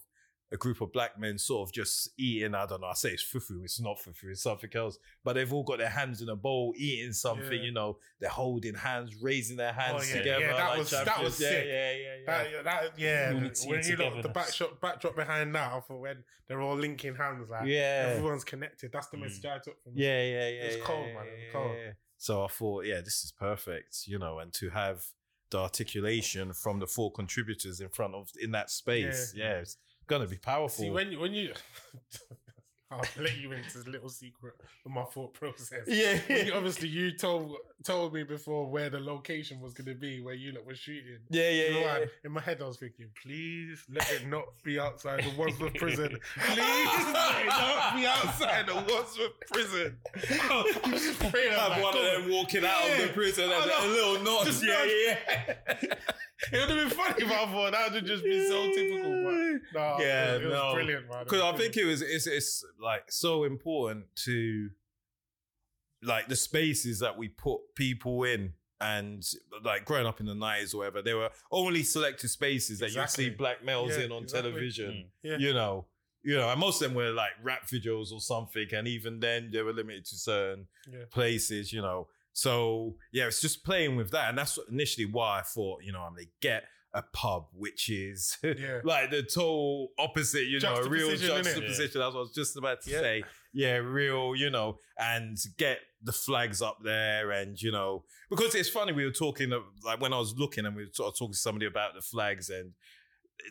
[0.54, 2.54] a group of black men sort of just eating.
[2.54, 2.88] I don't know.
[2.88, 3.64] I say it's fufu.
[3.64, 4.30] It's not fufu.
[4.32, 5.00] It's something else.
[5.24, 7.52] But they've all got their hands in a bowl, eating something.
[7.52, 7.64] Yeah.
[7.66, 10.18] You know, they're holding hands, raising their hands yeah.
[10.20, 10.46] together.
[10.46, 11.66] Yeah, that like was- that was yeah, sick.
[11.68, 12.26] Yeah, yeah, yeah.
[12.28, 13.32] That, yeah, that, yeah.
[13.32, 17.50] Unity when you look the backdrop, backdrop behind that for when they're all linking hands,
[17.50, 18.14] like Yeah.
[18.16, 18.92] everyone's connected.
[18.92, 19.22] That's the Mm.
[19.22, 20.00] message I took from it.
[20.00, 20.64] Yeah, yeah, yeah.
[20.66, 21.76] It's yeah, cold, yeah, man, it was cold.
[21.84, 21.92] yeah.
[22.18, 25.04] So I thought, yeah, this is perfect, you know, and to have
[25.50, 29.78] the articulation from the four contributors in front of in that space, yeah, it's
[30.08, 30.84] gonna be powerful.
[30.84, 31.54] See when you when you,
[32.94, 34.54] I'll let you into this little secret
[34.86, 35.84] of my thought process.
[35.88, 40.22] yeah, you- obviously, you told told me before where the location was going to be
[40.22, 41.18] where you lot were shooting.
[41.30, 42.00] yeah, yeah, You know yeah.
[42.00, 42.10] what?
[42.24, 46.18] In my head, I was thinking, please let it not be outside the Wandsworth prison.
[46.38, 49.98] Please let it not be outside the Wandsworth prison.
[50.50, 51.52] I'm just praying.
[51.54, 54.46] Have like, one of them walking out of the prison and a little nod.
[54.46, 54.90] Just Yeah, nod.
[55.82, 55.96] yeah.
[56.52, 59.14] It would have been funny if I thought that would have just been so typical.
[59.24, 60.74] But no, Yeah, it was no.
[60.74, 61.24] brilliant, man.
[61.24, 64.70] Because I think it was it's it's like so important to
[66.02, 68.54] like the spaces that we put people in.
[68.82, 69.24] And
[69.64, 73.26] like growing up in the nineties or whatever, there were only selected spaces that Exactly.
[73.26, 74.52] you see black males Yeah, in on exactly.
[74.52, 74.92] television.
[74.92, 75.06] Mm.
[75.24, 75.38] Yeah.
[75.38, 75.86] You know,
[76.22, 79.52] you know, and most of them were like rap videos or something, and even then
[79.54, 81.06] they were limited to certain Yeah.
[81.12, 81.72] places.
[81.72, 85.84] You know, so yeah, it's just playing with that, and that's initially why I thought,
[85.84, 88.82] you know, I'm gonna get a pub which is Yeah.
[88.84, 92.00] like the total opposite, you know, a real Juxtaposition, juxtaposition.
[92.02, 93.00] That's what I was just about to Yeah.
[93.00, 93.24] say.
[93.56, 98.70] Yeah, real, you know, and get the flags up there, and you know, because it's
[98.70, 98.94] funny.
[98.94, 99.52] We were talking
[99.84, 102.02] like when I was looking, and we were sort of talking to somebody about the
[102.02, 102.72] flags and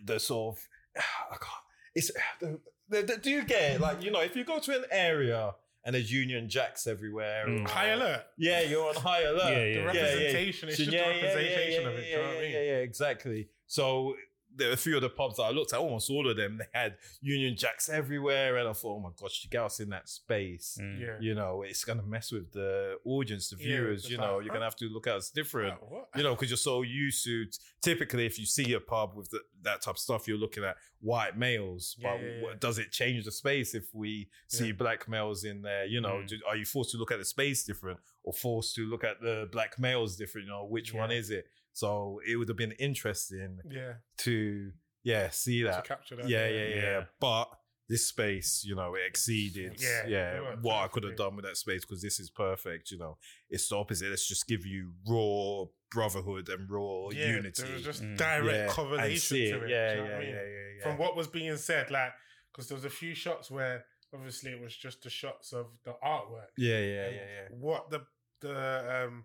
[0.05, 0.63] the sort of,
[1.31, 1.65] I can't.
[1.95, 3.81] It's the, the, the- do you get it?
[3.81, 5.55] like you know if you go to an area
[5.85, 7.65] and there's Union Jacks everywhere, Mm.
[7.65, 8.25] or- High alert.
[8.39, 9.51] yeah, you're on high alert.
[9.53, 9.85] Yeah, The yeah.
[9.85, 10.69] representation.
[10.69, 12.05] It's So, just yeah, the yeah, representation yeah, of it.
[12.05, 12.53] yeah, you know what I yeah, mean?
[12.53, 13.49] yeah, yeah, exactly.
[13.67, 14.17] So
[14.55, 16.59] there were a few of the pubs that I looked at, almost all of them,
[16.59, 19.89] they had Union Jacks everywhere, and I thought, oh my gosh, to get us in
[19.91, 21.01] that space, Mm.
[21.01, 21.17] Yeah.
[21.21, 24.03] you know, it's gonna mess with the audience, the Yeah, viewers.
[24.03, 25.81] it's you like, know, you're gonna have to look at us different.
[25.91, 26.03] Like.
[26.17, 27.47] You know, because you're so used to
[27.81, 30.77] typically, if you see a pub with the, that type of stuff, you're looking at
[31.01, 31.97] white males.
[31.99, 32.43] Yeah, but yeah, yeah.
[32.43, 34.73] what- does it change the space if we see Yeah.
[34.73, 35.85] black males in there?
[35.87, 36.29] You know, Mm.
[36.29, 39.21] do, are you forced to look at the space different or forced to look at
[39.21, 40.47] the black males different?
[40.47, 41.47] You know, which one is it?
[41.73, 43.95] So it would have been interesting Yeah.
[44.19, 45.85] to, yeah, see To that.
[45.85, 46.29] capture that.
[46.29, 47.05] Yeah, yeah, yeah, Yeah.
[47.21, 47.49] But
[47.89, 51.45] this space, you know, it exceeded, Yeah, yeah, it what I could have done with
[51.45, 52.91] that space because this is perfect.
[52.91, 53.19] You know,
[53.51, 54.09] it's the opposite.
[54.11, 57.63] Let's just give you raw brotherhood and raw Yeah, unity.
[57.63, 58.17] There was just Mm.
[58.17, 59.71] direct Yeah, correlation see to it.
[59.71, 60.35] Yeah, do you know yeah, I yeah, mean?
[60.35, 60.83] yeah, yeah.
[60.83, 62.13] From what was being said, like,
[62.51, 65.95] because there was a few shots where obviously it was just the shots of the
[66.05, 66.49] artwork.
[66.57, 67.49] yeah, yeah, yeah, yeah.
[67.51, 68.07] What the
[68.41, 69.25] the um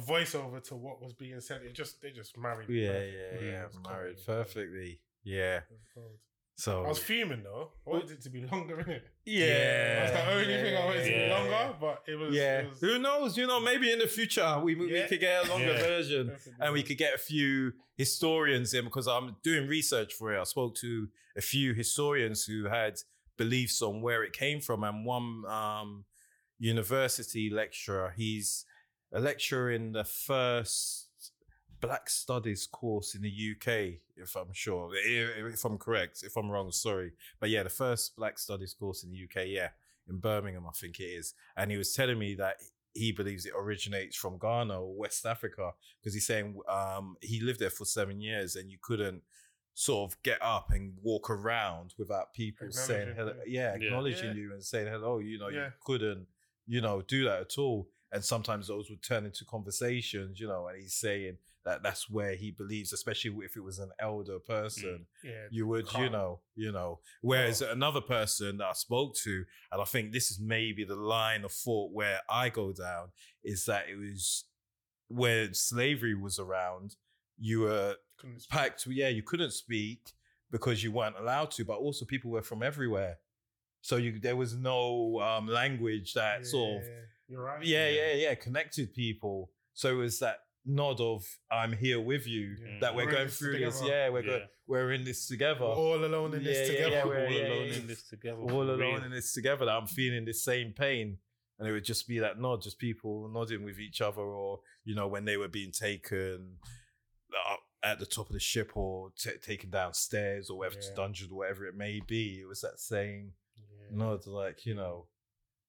[0.00, 2.68] the voiceover to what was being said, it just they just married.
[2.68, 3.12] Yeah, perfectly.
[3.16, 3.60] yeah, Yeah, yeah.
[3.62, 4.26] it was cold, Married cold.
[4.26, 5.00] perfectly.
[5.24, 5.56] Yeah.
[5.56, 6.18] It was cold.
[6.56, 7.70] So I was fuming though.
[7.86, 9.02] I wanted it to be longer, innit?
[9.24, 11.38] yeah, That's the only thing I wanted it to be Yeah.
[11.38, 12.34] longer, but it was.
[12.34, 12.58] Yeah.
[12.62, 13.36] It was Who knows?
[13.36, 15.06] You know, maybe in the future we we Yeah.
[15.06, 15.78] could get a longer Yeah.
[15.82, 16.26] version.
[16.28, 16.64] definitely.
[16.64, 20.40] and we could get a few historians in because I'm doing research for it.
[20.40, 22.94] I spoke to a few historians who had
[23.36, 26.04] beliefs on where it came from, and one um,
[26.58, 28.12] university lecturer.
[28.16, 28.64] He's
[29.12, 31.06] a lecturer in the first
[31.80, 36.22] Black Studies course in the UK, if I'm sure, if if I'm correct.
[36.24, 37.12] If I'm wrong, sorry.
[37.40, 39.68] But yeah, the first Black Studies course in the UK, yeah,
[40.08, 41.34] in Birmingham, I think it is.
[41.56, 42.56] And he was telling me that
[42.94, 47.60] he believes it originates from Ghana or West Africa because he's saying um, he lived
[47.60, 49.22] there for seven years and you couldn't
[49.74, 53.86] sort of get up and walk around without people saying hello, yeah, Yeah.
[53.86, 54.42] acknowledging Yeah.
[54.42, 55.18] you and saying hello.
[55.20, 55.66] You know, Yeah.
[55.66, 56.26] you couldn't,
[56.66, 57.88] you know, do that at all.
[58.10, 60.66] And sometimes those would turn into conversations, you know.
[60.68, 65.06] And he's saying that that's where he believes, especially if it was an elder person,
[65.22, 65.46] Yeah.
[65.50, 67.00] you would, you know, you know.
[67.20, 71.44] Whereas another person that I spoke to, and I think this is maybe the line
[71.44, 73.08] of thought where I go down,
[73.44, 74.44] is that it was
[75.08, 76.96] when slavery was around,
[77.38, 77.96] you were
[78.48, 78.86] packed.
[78.86, 80.12] Yeah, you couldn't speak
[80.50, 83.18] because you weren't allowed to, but also people were from everywhere.
[83.82, 87.62] So you there was no um, language that sort of Yeah, You're right.
[87.64, 89.50] yeah, yeah, yeah, connected people.
[89.74, 92.78] So it was that nod of I'm here with you Yeah.
[92.80, 93.78] that we're, We're going through this.
[93.80, 93.94] together.
[93.96, 94.38] Yeah, we're Yeah.
[94.38, 95.60] go- we're in this together.
[95.60, 96.90] We're all alone in Yeah, this together.
[96.90, 97.74] yeah, All we're- yeah, alone yeah.
[97.74, 98.40] in this together.
[98.40, 99.02] all alone real.
[99.04, 101.18] in this together that I'm feeling this same pain.
[101.58, 104.94] And it would just be that nod, just people nodding with each other, or you
[104.94, 106.58] know, when they were being taken
[107.50, 111.28] up at the top of the ship or t- taken downstairs or whatever to dungeon
[111.30, 112.40] or whatever it may be.
[112.40, 113.96] It was that same Yeah.
[113.96, 115.08] nod, like you know.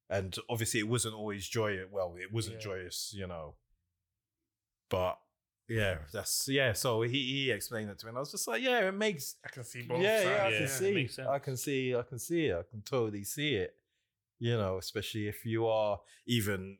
[0.09, 1.87] And obviously, it wasn't always joyous.
[1.91, 2.61] Well, it wasn't Yeah.
[2.61, 3.55] joyous, you know.
[4.89, 5.19] But
[5.67, 6.73] yeah, that's yeah.
[6.73, 9.35] So he he explained it to me, and I was just like, yeah, it makes
[9.45, 10.27] I can see both yeah, sides.
[10.27, 11.23] yeah, I can it see.
[11.29, 11.95] I can see.
[11.95, 12.55] I can see it.
[12.57, 13.75] I can totally see it.
[14.39, 16.77] You know, especially if you are even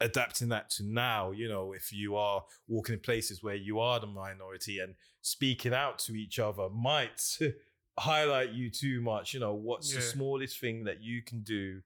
[0.00, 1.32] adapting that to now.
[1.32, 5.74] You know, if you are walking in places where you are the minority and speaking
[5.74, 7.38] out to each other might
[7.98, 9.34] highlight you too much.
[9.34, 11.82] You know, what's the smallest thing that you can do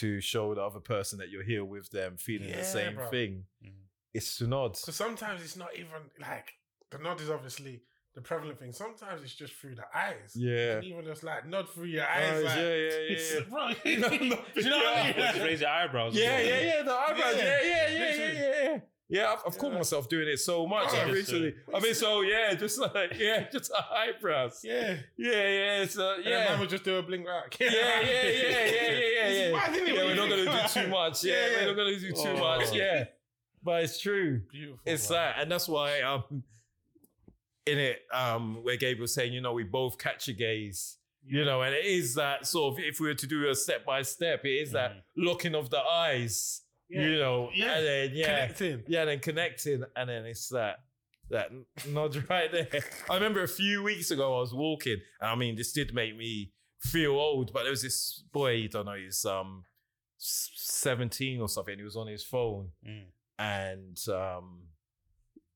[0.00, 3.08] to show the other person that you're here with them, feeling the same bro.
[3.10, 3.44] thing?
[3.64, 3.72] Mhm.
[4.14, 4.76] It's to nod.
[4.76, 6.52] So sometimes it's not even like
[6.90, 7.82] the nod is obviously
[8.14, 8.72] the prevalent thing.
[8.72, 10.32] Sometimes it's just through the eyes.
[10.34, 10.76] Yeah.
[10.76, 12.32] And even just like nod through your eyes.
[12.38, 15.14] Eyes, like, yeah, yeah, yeah, it's- Bro, No, no, do you know what I mean?
[15.16, 16.14] Just raise your eyebrows.
[16.16, 16.82] Yeah, yeah, yeah.
[16.82, 17.36] The eyebrows.
[17.36, 18.38] Yeah, Yeah, yeah, yeah, yeah, literally.
[18.38, 18.62] yeah.
[18.72, 18.78] yeah.
[19.10, 21.54] Yeah, I've, I've caught myself doing it so much Oh, recently.
[21.74, 24.60] I mean, so yeah, just like yeah, just eyebrows.
[24.62, 24.96] Yeah.
[25.16, 26.60] Yeah, yeah, it's uh, And then man yeah.
[26.60, 27.56] would just do a blink back.
[27.58, 29.52] Yeah, yeah, yeah, yeah, yeah, yeah, yeah.
[29.52, 31.24] mad, Yeah, we're not gonna do too much.
[31.24, 31.56] Yeah, Yeah, yeah.
[31.60, 32.38] we're not gonna do too Oh.
[32.58, 32.72] much.
[32.74, 33.04] Yeah,
[33.62, 34.42] but it's true.
[34.50, 34.80] Beautiful.
[34.84, 35.16] It's bro.
[35.16, 36.42] that, and that's why um,
[37.66, 40.96] in it um, where Gabe was saying, you know, we both catch a gaze.
[41.30, 43.84] You know, and it is that sort of if we were to do a step
[43.84, 45.02] by step, it is that Mhm.
[45.16, 46.62] looking of the eyes.
[46.90, 47.02] Yeah.
[47.02, 47.76] You know, Yeah.
[47.76, 48.82] and then yeah, Connecting.
[48.88, 50.76] yeah, then connecting, and then it's that
[51.30, 51.50] that
[51.88, 52.68] nod right there.
[53.10, 56.16] I remember a few weeks ago I was walking, and I mean this did make
[56.16, 59.64] me feel old, but there was this boy, I don't know, he's um
[60.16, 61.76] seventeen or something.
[61.78, 63.04] He was on his phone, Mm.
[63.38, 64.62] and um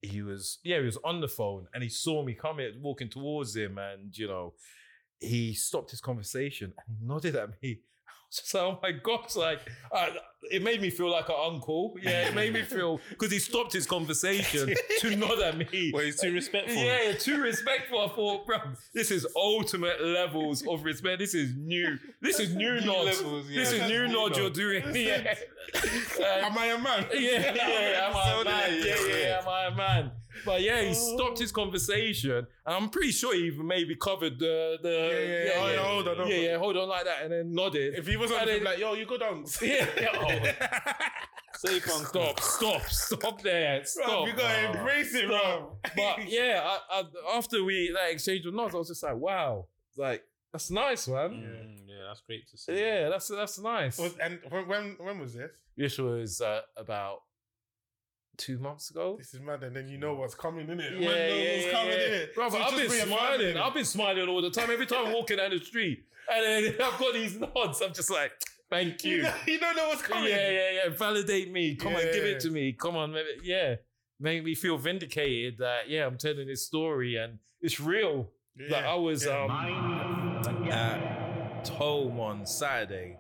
[0.01, 3.57] he was yeah he was on the phone, and he saw me coming, walking towards
[3.57, 4.55] him, and you know
[5.21, 7.81] he stopped his conversation and he nodded at me.
[8.33, 9.37] I was just like, oh my god!
[9.37, 9.61] Like,
[9.93, 10.07] uh,
[10.51, 11.95] it made me feel like an uncle.
[12.01, 15.91] Yeah, it made me feel because he stopped his conversation to nod at me.
[15.93, 16.83] Well, he's too respectful.
[16.83, 18.01] Yeah, too respectful.
[18.01, 18.57] I thought, bro,
[18.95, 21.19] this is ultimate levels of respect.
[21.19, 21.99] This is new.
[22.23, 23.05] This is new nod.
[23.05, 23.61] levels, yeah.
[23.61, 24.37] This is new new nod nod.
[24.39, 24.83] you're doing.
[24.95, 25.35] Yeah.
[26.45, 27.07] Am I a man?
[27.13, 28.75] Yeah, yeah, yeah, am I a So man?
[28.79, 30.11] Yeah, yeah, yeah, am I a man?
[30.45, 31.17] But yeah, he Oh.
[31.17, 35.45] stopped his conversation, and I'm pretty sure he even maybe covered the the Yeah, yeah,
[35.45, 35.53] yeah.
[35.57, 36.43] Oh, yeah, hold on, hold yeah, on.
[36.45, 37.95] yeah, hold on like that, and then nodded.
[37.97, 39.45] If he was on then- like, yo, you go down.
[39.63, 40.53] yeah, yeah,
[41.55, 42.35] Safe oh, uncle.
[42.39, 44.07] stop, stop, stop there, stop.
[44.07, 45.79] Bro, you gotta embrace it, bro.
[45.97, 49.67] But yeah, I, I, after we like exchanged the nods, I was just like, wow,
[49.97, 51.31] like that's nice, man.
[51.31, 52.81] Mm, yeah, that's great to see.
[52.81, 53.99] Yeah, that's that's nice.
[53.99, 55.53] Was- and when, when when was this?
[55.77, 57.19] This was uh, about
[58.45, 59.17] two months ago.
[59.19, 60.93] This is mad, and then you know what's coming in it.
[60.99, 62.07] Yeah, Man yeah, what's yeah, coming yeah.
[62.07, 62.35] in it.
[62.35, 63.57] Bro, So I've been smiling.
[63.57, 64.71] I've been smiling all the time.
[64.71, 67.81] Every time I'm walking down the street, and then I've got these nods.
[67.81, 68.33] I'm just like,
[68.71, 69.23] thank You, you.
[69.23, 70.31] know- you don't know what's Yeah, coming.
[70.31, 70.71] yeah, yeah.
[70.85, 70.91] Yeah.
[70.91, 71.75] Validate me.
[71.77, 72.73] Come on, give it to me.
[72.73, 73.77] Come on, maybe- yeah.
[74.21, 78.31] Make me feel vindicated that yeah, I'm telling this story and it's real.
[78.57, 79.43] Yeah, Like I was yeah.
[79.43, 81.01] um Mind the gap.
[81.61, 83.17] at home on Saturday,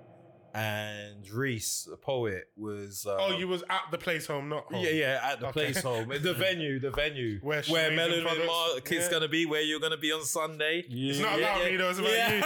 [0.55, 3.07] and Reese, the poet, was.
[3.07, 4.85] Uh, Oh, you was at the place home, not home.
[4.85, 5.73] Yeah, yeah, at the Okay.
[5.73, 9.11] place home, the venue, the venue Where where Melon and Mark is yeah.
[9.11, 10.85] gonna be, where you're gonna be on Sunday.
[10.89, 11.91] It's not about me, though.
[11.91, 12.43] It's about you.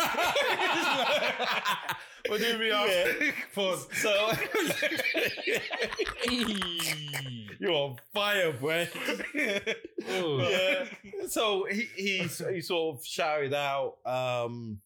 [2.29, 3.33] What do me after?
[3.55, 3.87] Pause.
[4.03, 4.33] So
[7.61, 8.89] you're on fire, boy.
[9.35, 10.85] yeah.
[11.29, 12.19] So he he
[12.53, 14.81] he sort of shouted out, um,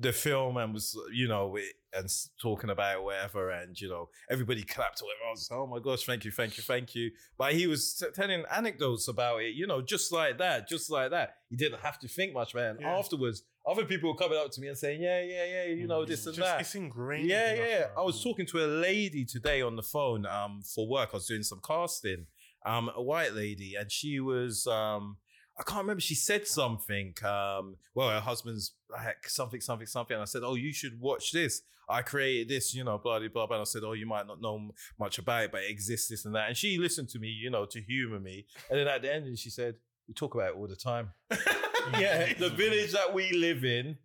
[0.00, 2.08] the film and was you know it, and
[2.40, 5.28] talking about whatever, and you know everybody clapped or whatever.
[5.28, 7.10] I was oh my gosh, thank you, thank you, thank you.
[7.36, 11.10] But he was t- telling anecdotes about it, you know, just like that, just like
[11.10, 11.36] that.
[11.50, 12.78] He didn't have to think much, man.
[12.80, 12.96] Yeah.
[12.96, 16.04] Afterwards, other people were coming up to me and saying, yeah, yeah, yeah, you know
[16.04, 16.60] this and Just, that.
[16.60, 17.28] it's ingrained.
[17.28, 17.86] Yeah, in yeah.
[17.96, 21.10] I was talking to a lady today on the phone um, for work.
[21.12, 22.26] I was doing some casting,
[22.64, 25.16] um, a white lady, and she was, um,
[25.58, 27.14] I can't remember, she said something.
[27.24, 30.14] Um, well, her husband's like something, something, something.
[30.14, 31.62] And I said, Oh, you should watch this.
[31.90, 33.44] I created this, you know, blah, blah, blah.
[33.44, 36.24] And I said, Oh, you might not know much about it, but it exists, this
[36.24, 36.48] and that.
[36.48, 38.46] And she listened to me, you know, to humor me.
[38.70, 39.74] And then at the end, she said,
[40.06, 41.10] We talk about it all the time
[41.98, 43.96] yeah, the village that we live in,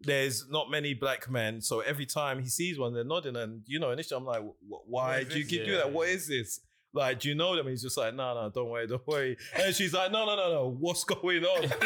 [0.00, 1.60] there's not many black men.
[1.60, 3.36] So every time he sees one, they're nodding.
[3.36, 5.92] And, you know, initially I'm like, why do you keep doing that?
[5.92, 6.60] What is this?
[6.94, 7.66] Like, do you know them?
[7.66, 9.36] And he's just like, no, no, don't worry, don't worry.
[9.56, 11.62] And she's like, no, no, no, no, what's going on?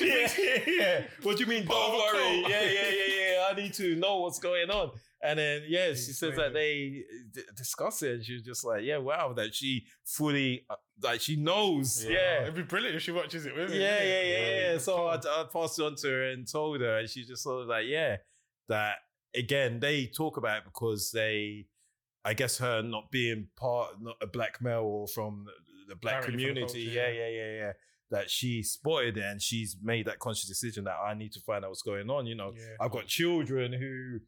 [0.00, 1.02] yeah, yeah, yeah.
[1.22, 2.40] What do you mean, don't worry?
[2.48, 3.44] Yeah, yeah, yeah, yeah.
[3.50, 4.92] I need to know what's going on.
[5.22, 8.14] And then, yeah, she says that they d- discuss it.
[8.14, 12.04] And she was just like, yeah, wow, that she fully, uh, like, she knows.
[12.04, 12.10] Yeah.
[12.10, 12.42] yeah.
[12.42, 13.80] It'd be brilliant if she watches it with me.
[13.80, 14.78] Yeah, yeah, yeah, yeah.
[14.78, 17.62] So I, I passed it on to her and told her, and she just sort
[17.62, 18.16] of like, yeah,
[18.68, 18.96] that
[19.36, 21.66] again, they talk about it because they,
[22.26, 25.46] I guess, her not being part, not a black male or from
[25.88, 26.84] the, black Directly from the community.
[26.86, 27.28] culture, yeah, yeah.
[27.28, 27.72] yeah, yeah.
[28.10, 31.64] That she spotted it and she's made that conscious decision that I need to find
[31.64, 32.26] out what's going on.
[32.26, 32.76] You know, Yeah.
[32.80, 34.18] I've got children who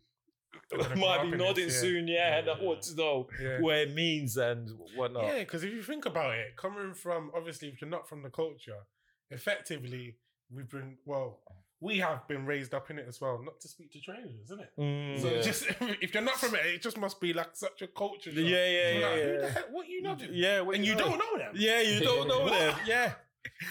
[0.70, 1.80] They're gonna grow might be nodding this, yeah.
[1.80, 3.28] soon, yeah, Yeah, and want to know
[3.60, 5.24] what it means and whatnot.
[5.24, 8.30] Yeah, because if you think about it, coming from obviously if you're not from the
[8.30, 8.86] culture,
[9.30, 10.16] effectively
[10.50, 11.40] we've been well,
[11.80, 14.60] we have been raised up in it as well, not to speak to strangers, isn't
[14.60, 14.70] it?
[14.78, 15.40] Mm, So yeah.
[15.42, 15.64] just
[16.02, 18.30] if you're not from it, it just must be like such a culture.
[18.30, 18.38] shock.
[18.42, 19.50] yeah, yeah, You're yeah, like, Who the yeah.
[19.52, 19.72] heck?
[19.72, 20.14] What you know?
[20.16, 20.30] doing?
[20.32, 20.98] Yeah, and you know?
[21.04, 21.52] don't know them.
[21.54, 22.52] Yeah, you don't know What?
[22.52, 22.74] them.
[22.86, 23.12] Yeah.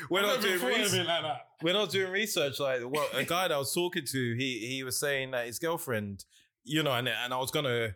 [0.09, 1.05] We're I've not doing thought research.
[1.07, 1.47] like that.
[1.61, 2.59] We're not doing research.
[2.59, 5.59] Like well, a guy that I was talking to, he he was saying that his
[5.59, 6.23] girlfriend,
[6.63, 7.95] you know, and and I was gonna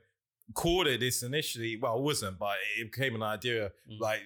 [0.54, 1.78] call it this initially.
[1.82, 3.72] Well, I wasn't, but it became an idea.
[3.90, 4.00] Mm.
[4.00, 4.20] Like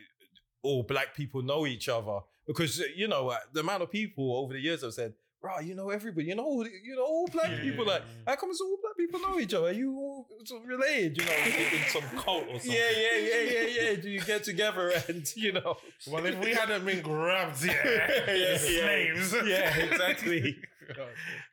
[0.63, 4.53] all black people know each other because you know uh, the amount of people over
[4.53, 5.13] the years have said,
[5.45, 6.27] "Bro, you know everybody.
[6.27, 7.85] You know, you know all black Yeah, people.
[7.85, 8.23] yeah, Like, yeah.
[8.31, 9.67] how come it's all black people know each other?
[9.67, 11.17] Are you all sort of related?
[11.17, 11.31] You know."
[11.77, 12.71] in some cult or something.
[12.71, 13.95] Yeah, yeah, yeah, yeah, yeah.
[13.95, 15.77] Do you get together and you know?
[16.07, 17.73] Well, if we hadn't been grabbed, yeah,
[18.27, 19.35] Yeah, yeah, slaves.
[19.45, 20.57] Yeah, exactly.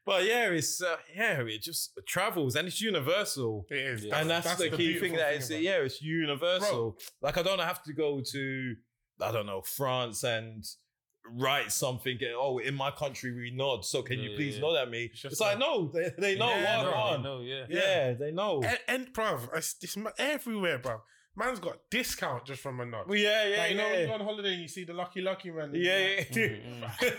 [0.04, 3.66] But yeah, it's uh, yeah, it just travels and it's universal.
[3.70, 4.20] It is, Yeah.
[4.20, 5.62] and that's, the, key beautiful thing that is about it.
[5.62, 6.98] yeah, it's universal.
[7.20, 8.74] Like I don't have to go to
[9.20, 10.64] I don't know France and
[11.24, 12.18] write something.
[12.20, 13.84] Eh, oh, in my country we nod.
[13.84, 14.60] So can you Yeah, please yeah.
[14.62, 15.04] nod at me?
[15.04, 17.22] It's It's, just like like- no, they, they know Yeah, one no, one.
[17.22, 17.64] No, yeah.
[17.68, 18.12] Yeah.
[18.14, 18.62] they know.
[18.62, 21.00] And, and bruv, it's, it's everywhere, bruv.
[21.34, 23.08] Man's got discount just from a nod.
[23.08, 24.92] Well, yeah, yeah, like, you know, when you go on holiday and you see the
[24.92, 25.70] lucky, lucky man.
[25.74, 26.56] Yeah, yeah.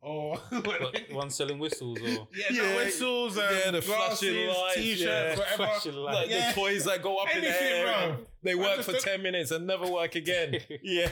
[0.00, 3.86] Or What, one selling whistles or yeah, Yeah, no, whistles, um, yeah, the glasses,
[4.20, 5.28] flashing lights, t-shirts, yeah.
[5.38, 5.56] whatever.
[5.56, 6.18] Flashing lights.
[6.20, 6.48] like Yeah.
[6.52, 7.84] the toys that go up in the air.
[7.84, 7.94] bro.
[8.16, 10.54] and They work for ten minutes and never work again.
[10.82, 11.10] yeah,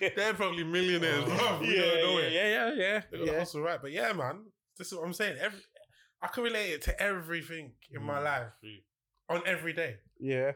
[0.00, 0.08] yeah.
[0.16, 1.60] They're probably millionaires, Oh, bruv.
[1.60, 2.32] We yeah, don't know yeah, it.
[2.32, 3.38] yeah, yeah, yeah, They're gonna yeah.
[3.38, 3.80] hustle right.
[3.80, 4.44] But yeah, man,
[4.78, 5.36] this is what I'm saying.
[5.40, 5.58] Every
[6.22, 8.24] I can relate it to everything in my Mm.
[8.24, 8.46] life
[9.28, 9.96] on every day.
[10.20, 10.52] yeah.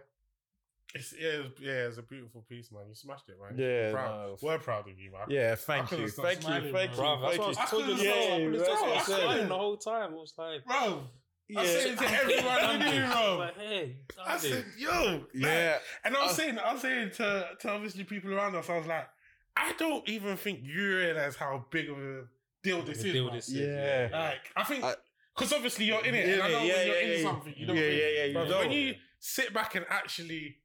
[0.94, 2.82] It's yeah, it was, yeah, it's a beautiful piece, man.
[2.88, 3.56] You smashed it, man.
[3.56, 4.10] Yeah, We're proud.
[4.28, 4.36] no.
[4.42, 5.20] We're proud of you, man.
[5.28, 7.06] Yeah, thank you, stop thank you, thank you, bro.
[7.06, 7.46] Bruv, that's thank what I you.
[7.48, 9.38] was I couldn't Yeah, Yeah, yeah, that's what I I said.
[9.40, 10.12] was the whole time.
[10.12, 11.02] It was like, bro.
[11.56, 13.36] I said it to everyone in here, I was bro.
[13.38, 14.64] like, hey, I said, it.
[14.78, 18.32] yo, like- Yeah, and I was Uh, saying, I was saying to, to obviously people
[18.34, 19.08] around us, I was like,
[19.56, 22.22] I don't even think you realize how big of a
[22.62, 23.12] deal this The is.
[23.12, 24.08] deal this is, Yeah.
[24.12, 24.84] Like, I think
[25.36, 27.22] because obviously you're in it, and I know yeah, when you're yeah, in yeah.
[27.30, 27.76] something, you don't.
[27.76, 28.00] Yeah, think.
[28.00, 30.56] yeah, yeah, you But when you sit back and actually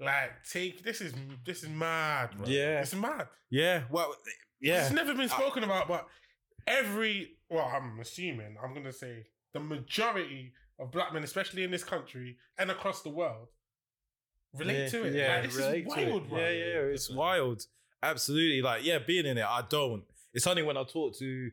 [0.00, 1.12] like take this is
[1.44, 2.30] this is mad.
[2.36, 2.46] Bro.
[2.46, 2.80] Yeah.
[2.80, 3.28] it's mad.
[3.50, 3.82] yeah.
[3.90, 4.14] Well,
[4.60, 6.06] yeah, It's never been uh, spoken about, but
[6.66, 11.84] every well, I'm assuming I'm gonna say the majority of black men, especially in this
[11.84, 13.48] country and across the world,
[14.54, 15.14] relate yeah, to it.
[15.14, 16.38] Yeah, like, this is wild, bro.
[16.38, 17.62] Yeah, yeah, it's wild.
[18.02, 18.62] Absolutely.
[18.62, 20.04] Like, yeah, being in it, I don't.
[20.32, 21.50] It's only when I talk to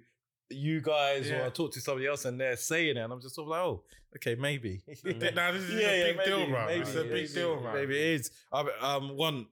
[0.49, 1.41] you guys Yeah.
[1.41, 3.49] or I talk to somebody else and they're saying it, and I'm just sort of
[3.49, 3.83] like, oh,
[4.15, 4.81] okay, maybe.
[5.35, 6.65] Now this is a big deal, bro.
[6.65, 7.73] Maybe, it's a big maybe, deal, bro.
[7.73, 8.31] Maybe it is.
[8.51, 9.47] Um, um, one,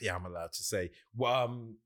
[0.00, 0.90] yeah, I'm allowed to say.
[1.24, 1.76] Um,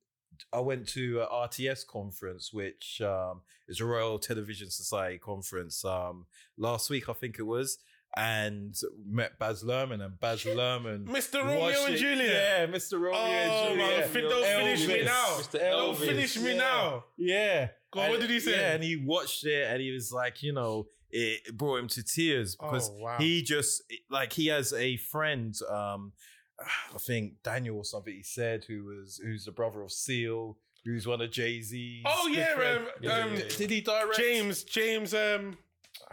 [0.53, 5.85] I went to a RTS conference, which um, is a Royal Television Society conference.
[5.85, 6.27] Um,
[6.57, 7.79] last week, I think it was,
[8.17, 8.75] and
[9.07, 11.07] met Baz Luhrmann, and Baz Luhrmann.
[11.07, 11.43] Mr.
[11.43, 12.29] Romeo watched and it- Juliet.
[12.31, 12.93] Yeah, Mr.
[13.01, 14.11] Romeo Oh, and man, Juliet.
[14.11, 15.27] fin- don't finish me now.
[15.39, 15.59] Mr.
[15.61, 16.57] Don't finish me Yeah.
[16.57, 17.05] now.
[17.17, 17.69] Yeah.
[17.93, 18.53] Go on, what did he say?
[18.53, 22.03] Yeah, and he watched it and he was like, you know, it brought him to
[22.03, 23.19] tears because Oh, wow.
[23.19, 26.13] he just like he has a friend, um,
[26.59, 31.07] I think Daniel or something he said who was who's the brother of Seal, who's
[31.07, 32.03] one of Jay Z's.
[32.05, 33.57] Oh, yeah, um, Yeah, um, yeah, yeah.
[33.57, 34.17] did he direct?
[34.19, 35.57] James, James, um,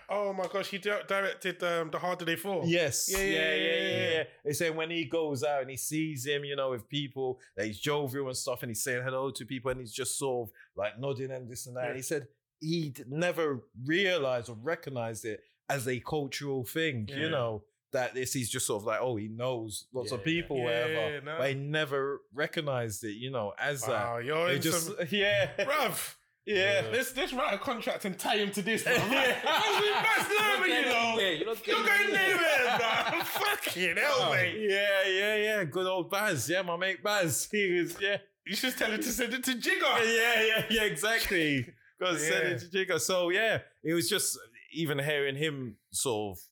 [0.09, 2.63] Oh my gosh, he di- directed um, the Harder They Fall.
[2.65, 3.09] Yes.
[3.11, 4.09] Yeah, Yeah, yeah, yeah, yeah, yeah, yeah.
[4.17, 4.23] yeah.
[4.45, 7.65] They say when he goes out and he sees him, you know, with people, that
[7.65, 10.53] he's jovial and stuff, and he's saying hello to people, and he's just sort of
[10.75, 11.81] like nodding and this and that.
[11.83, 11.87] Yeah.
[11.87, 12.27] And he said
[12.59, 17.17] he'd never realized or recognized it as a cultural thing, Yeah.
[17.17, 17.63] you know.
[17.93, 20.63] That this he's just sort of like, oh, he knows lots of people, yeah.
[20.63, 20.91] whatever.
[20.93, 21.37] Yeah, no.
[21.39, 24.23] But he never recognized it, you know, as Wow, that.
[24.25, 24.95] you're They just some...
[25.11, 25.49] yeah.
[25.59, 26.15] Bruv,
[26.45, 26.83] yeah.
[26.91, 28.83] let's, let's write a contract and tie him to this.
[28.83, 28.93] Bro.
[29.11, 29.35] Yeah.
[29.43, 31.15] That's never, you know.
[31.19, 33.19] Yeah, you're not You're getting going nowhere, bro.
[33.23, 34.57] Fucking hell, mate.
[34.59, 35.63] Yeah, yeah, yeah.
[35.63, 36.49] Good old Baz.
[36.49, 37.47] Yeah, my mate Baz.
[37.51, 38.17] He was, yeah.
[38.45, 39.81] You should tell him to send it to Jigga.
[39.81, 41.67] yeah, yeah, yeah, exactly.
[41.99, 42.99] Got to send it to Jigga.
[42.99, 44.37] So yeah, it was just
[44.73, 46.43] even hearing him sort of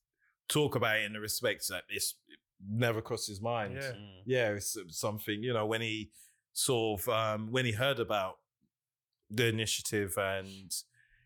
[0.48, 2.14] talk about it in the respect that this
[2.68, 3.74] never crossed his mind.
[3.74, 3.92] Yeah.
[3.92, 4.22] Mm.
[4.26, 6.10] Yeah, it's something, you know, when he
[6.52, 8.36] sort of um when he heard about
[9.30, 10.48] the initiative and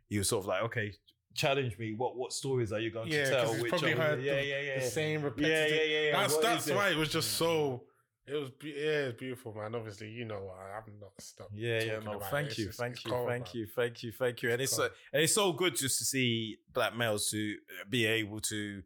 [0.09, 0.92] he was sort of like, okay,
[1.34, 1.94] challenge me.
[1.94, 3.55] What what stories are you going Yeah, to tell?
[3.55, 5.76] Which probably heard yeah, the- yeah, yeah, The same yeah, repetitive.
[5.76, 6.20] yeah, yeah, yeah.
[6.20, 6.74] That's What that's it?
[6.76, 7.82] why it was just so.
[8.26, 9.74] It was be- yeah, it's beautiful, man.
[9.74, 11.52] Obviously, you know, I have not stopped.
[11.55, 12.59] Yeah, yeah, no, thank it.
[12.59, 13.52] you, It's- thank you, cold, thank man.
[13.55, 14.50] you, thank you, thank you.
[14.50, 14.90] And it's uh, cold.
[15.12, 17.57] and it's so good just to see black males to
[17.90, 18.82] be able to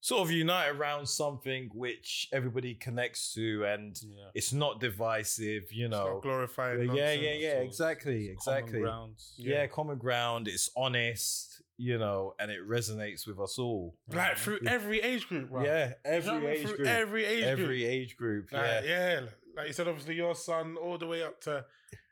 [0.00, 4.30] sort of unite around something which everybody connects to, and Yeah.
[4.34, 6.20] it's not divisive, you know.
[6.22, 6.94] glorifying.
[6.94, 8.80] Yeah, yeah, yeah, exactly, It's common exactly.
[8.80, 9.16] ground.
[9.36, 9.66] Yeah.
[9.66, 10.48] common ground.
[10.48, 13.96] It's honest, you know, and it resonates with us all.
[14.08, 15.64] Like through every age group, bro.
[15.64, 16.50] Yeah, You know every what I mean?
[16.50, 17.58] age Through group, Every age group.
[17.60, 18.52] every age group.
[18.52, 19.20] Like, Yeah, yeah.
[19.56, 21.64] like you said, obviously your son all the way up to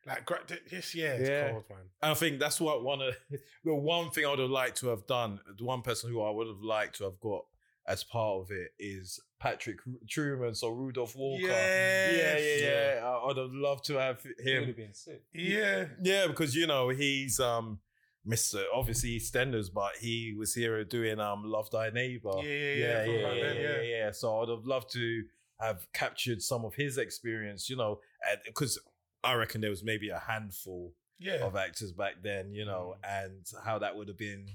[0.07, 0.29] like
[0.71, 1.51] yes, yeah, it's Yeah.
[1.53, 1.79] cold, man.
[2.03, 3.15] I think that's what one of
[3.65, 5.41] the one thing I would have liked to have done.
[5.57, 7.47] The one person who I would have liked to have got
[7.87, 11.43] as part of it is Patrick Trueman, so Rudolph Walker.
[11.43, 12.19] Yes.
[12.19, 13.07] Yeah, yeah, yeah.
[13.07, 14.75] I would have loved to have him.
[14.93, 15.23] sick.
[15.35, 17.81] Yeah, Yeah, because you know he's um
[18.27, 18.63] Mr.
[18.75, 22.33] Obviously EastEnders, but he was here doing um Love Thy Neighbor.
[22.37, 23.83] Yeah, yeah, yeah, yeah, yeah, yeah, yeah, yeah.
[23.83, 24.11] yeah.
[24.13, 25.25] So I'd have loved to
[25.61, 28.01] have captured some of his experience, you know,
[28.47, 28.79] because
[29.23, 31.45] I reckon there was maybe a handful yeah.
[31.45, 33.25] of actors back then, you know, Mm.
[33.27, 34.47] and how that would have been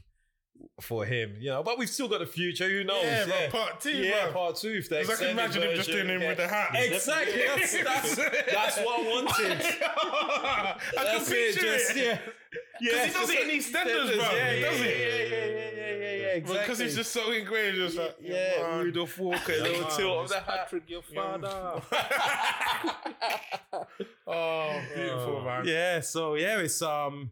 [0.82, 1.64] for him, you know.
[1.64, 2.68] But we've still got the future.
[2.70, 3.04] Who knows?
[3.04, 4.34] yeah, Yeah, but part two, Yeah, bro.
[4.34, 4.70] part two.
[4.78, 6.28] If they 'Cause I can extended imagine him just version, doing him yeah.
[6.30, 6.70] with the hat.
[6.76, 7.42] Exactly.
[7.46, 9.58] That's, that's, that's what I wanted.
[9.62, 11.54] I can That's it.
[11.56, 11.98] picture Just it.
[11.98, 12.18] yeah,
[12.82, 13.06] yeah.
[13.06, 14.26] he does just it in EastEnders, bro.
[14.32, 15.00] Yeah, yeah, does yeah, it.
[15.00, 16.28] Yeah, yeah, yeah, yeah, yeah, yeah.
[16.40, 16.60] Exactly.
[16.64, 18.84] Because it's just so ingrained, just like yeah, man.
[18.86, 20.46] Rudolph Walker, a little tilt of the hat.
[20.46, 21.82] Patrick, your father.
[24.28, 25.64] oh, beautiful, man.
[25.66, 27.32] Yeah, so yeah, it's um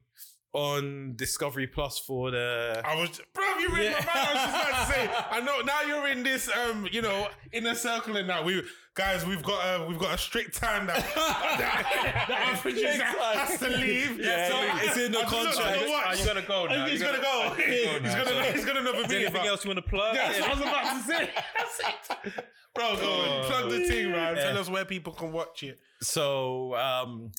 [0.57, 4.05] on Discovery Plus for the I was, bro, you read Yeah.
[4.05, 4.09] my mind.
[4.15, 5.23] I was just about to say.
[5.31, 8.63] I know now you're in this, um, you know, inner circle and now We
[8.95, 13.59] guys, we've got a we've got a strict time that that, that our producer has
[13.59, 14.19] to leave.
[14.19, 14.55] Yeah, So
[14.87, 15.59] it's in the I contract.
[16.07, 16.85] Are you gonna go now?
[16.87, 17.53] He's You gonna go.
[17.55, 19.09] He's gonna he's gonna never Is be.
[19.09, 20.15] there anything else you want to plug?
[20.15, 21.29] That's what I was about to say.
[21.55, 21.79] That's
[22.25, 22.45] it.
[22.73, 23.45] Bro, go on.
[23.45, 24.35] Plug the thing, man.
[24.35, 25.79] Tell us where people can watch it.
[26.01, 27.31] So um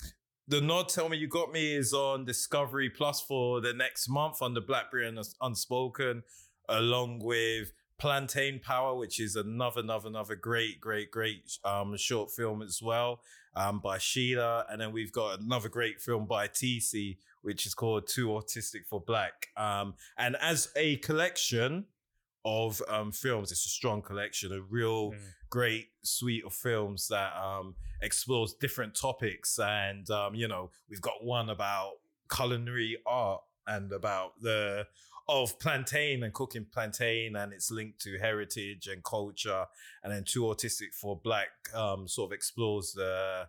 [0.49, 4.40] the nod tell me you got me is on Discovery Plus for the next month
[4.40, 6.22] on the Black Britain Unspoken,
[6.70, 12.62] along with Plantain Power, which is another, another, another great, great, great um short film
[12.62, 13.20] as well,
[13.55, 18.07] um by Sheila, and then we've got another great film by TC, which is called
[18.07, 19.49] Too Autistic for Black.
[19.55, 21.84] Um, and as a collection
[22.45, 25.18] of um films, it's a strong collection, a real Mm.
[25.51, 29.59] great suite of films that um explores different topics.
[29.59, 31.95] And um you know we've got one about
[32.34, 34.86] culinary art and about the
[35.28, 39.66] of plantain and cooking plantain and it's linked to heritage and culture.
[40.03, 43.49] And then too autistic for black um sort of explores the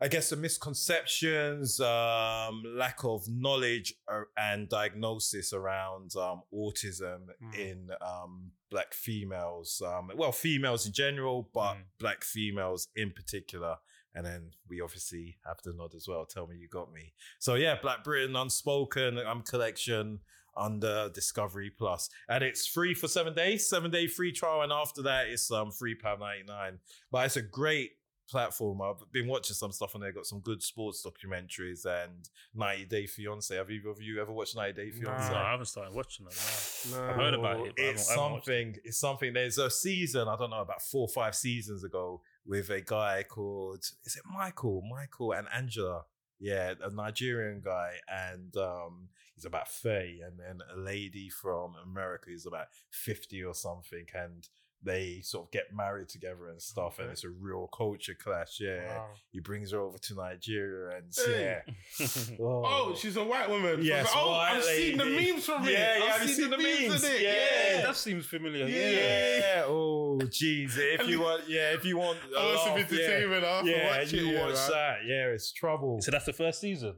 [0.00, 7.54] I guess the misconceptions, um, lack of knowledge uh, and diagnosis around um, autism Mm.
[7.58, 9.82] in um, black females.
[9.84, 11.84] Um, well, females in general, but Mm.
[11.98, 13.76] black females in particular.
[14.14, 16.24] And then we obviously have the nod as well.
[16.24, 17.14] Tell me you got me.
[17.40, 20.20] So yeah, Black Britain Unspoken um, collection
[20.56, 25.02] under Discovery Plus, and it's free for seven days, seven day free trial, and after
[25.02, 26.78] that it's um three pound ninety nine.
[27.10, 27.90] But it's a great
[28.28, 28.80] platform.
[28.82, 30.12] I've been watching some stuff on there.
[30.12, 33.54] Got some good sports documentaries and 90 Day Fiance.
[33.54, 35.32] Have either of you ever watched 90 Day Fiance?
[35.32, 36.90] No, I haven't started watching it.
[36.90, 36.98] No.
[36.98, 37.10] No.
[37.10, 37.74] I've heard about it.
[37.76, 38.76] But It's I haven't, I haven't something.
[38.84, 39.32] It's something.
[39.32, 40.28] There's a season.
[40.28, 44.22] I don't know about four or five seasons ago with a guy called is it
[44.32, 44.82] Michael?
[44.82, 46.02] Michael and Angela.
[46.40, 52.26] Yeah, a Nigerian guy, and um, he's about thirty, and then a lady from America
[52.28, 54.46] who's about fifty or something, and
[54.84, 58.58] they sort of get married together and stuff, and it's a real culture clash.
[58.60, 59.06] Yeah, Wow.
[59.30, 61.60] he brings her over to Nigeria, and Hey.
[61.98, 62.06] yeah,
[62.40, 62.62] oh.
[62.66, 63.76] oh, she's a white woman.
[63.76, 65.72] So Yes, like, oh, white I've seen the memes from it.
[65.72, 67.04] Yeah, yeah, I've have you seen the memes?
[67.04, 67.20] in it.
[67.22, 67.82] Yeah.
[67.86, 68.66] that seems familiar.
[68.66, 68.90] Yeah.
[68.90, 69.38] Yeah.
[69.38, 69.62] yeah.
[69.66, 70.76] Oh, jeez.
[70.76, 72.98] If you want, yeah, if you want, a Oh, some laugh, yeah.
[72.98, 74.70] entertainment after Yeah, watch you it, yeah, watch man.
[74.70, 74.96] that.
[75.06, 76.00] Yeah, it's trouble.
[76.00, 76.94] So that's the first season.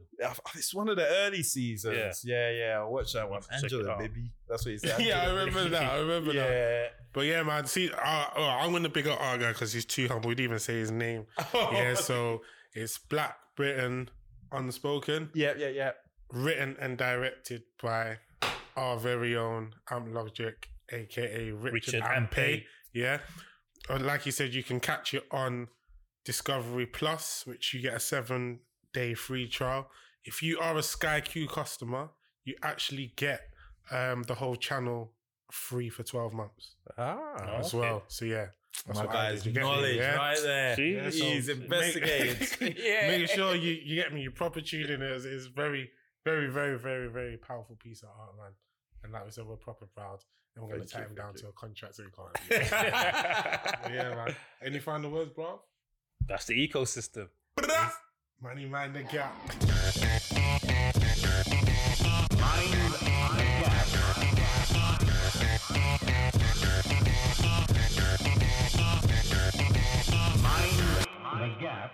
[0.55, 2.23] It's one of the early seasons.
[2.25, 2.79] Yeah, yeah.
[2.81, 3.41] I watch that one.
[3.51, 4.31] Angela, baby.
[4.49, 4.99] That's what he said.
[4.99, 5.91] Yeah, I remember that.
[5.91, 6.49] I remember that.
[6.49, 6.87] Yeah.
[7.13, 7.65] But yeah, man.
[7.77, 10.29] See, uh, oh, I'm gonna big up our guy because he's too humble.
[10.29, 11.27] We'd even say his name.
[11.53, 12.41] Yeah, so
[12.73, 14.09] it's Black Britain
[14.51, 15.91] Unspoken, Yeah, yeah, yeah.
[16.33, 18.17] written and directed by
[18.75, 20.55] our very own Amp Logic,
[20.91, 22.29] aka Richard, Richard Ampe.
[22.33, 22.63] Ampe.
[22.95, 23.19] Yeah,
[23.89, 25.67] and like you said, you can catch it on
[26.25, 28.61] Discovery Plus, which you get a seven
[28.91, 29.91] day free trial.
[30.25, 32.09] If you are a Sky Q customer,
[32.43, 33.41] you actually get
[33.91, 35.13] um, the whole channel
[35.51, 37.77] free for twelve months Ah, as okay.
[37.79, 38.03] well.
[38.07, 38.47] So yeah,
[38.85, 39.45] that's my what I guy's did.
[39.47, 39.69] You get me?
[39.69, 40.15] knowledge Yeah?
[40.15, 40.75] right there.
[40.75, 40.93] See?
[40.95, 42.77] Yeah, so He's make- investigated.
[42.83, 43.07] yeah.
[43.07, 44.21] Make sure you, you get me.
[44.21, 45.91] You proper tuning is is very,
[46.25, 48.51] very, very, very, very powerful piece of art, man.
[49.03, 50.19] And like we said, we're proper proud.
[50.55, 52.71] And we're going to Thank tie him down thank to a contract so he can't.
[53.93, 54.35] yeah, man.
[54.61, 55.61] Any final words, bro?
[56.27, 57.27] That's the ecosystem.
[58.41, 59.35] Money, mind the gap.
[71.47, 71.91] a gap.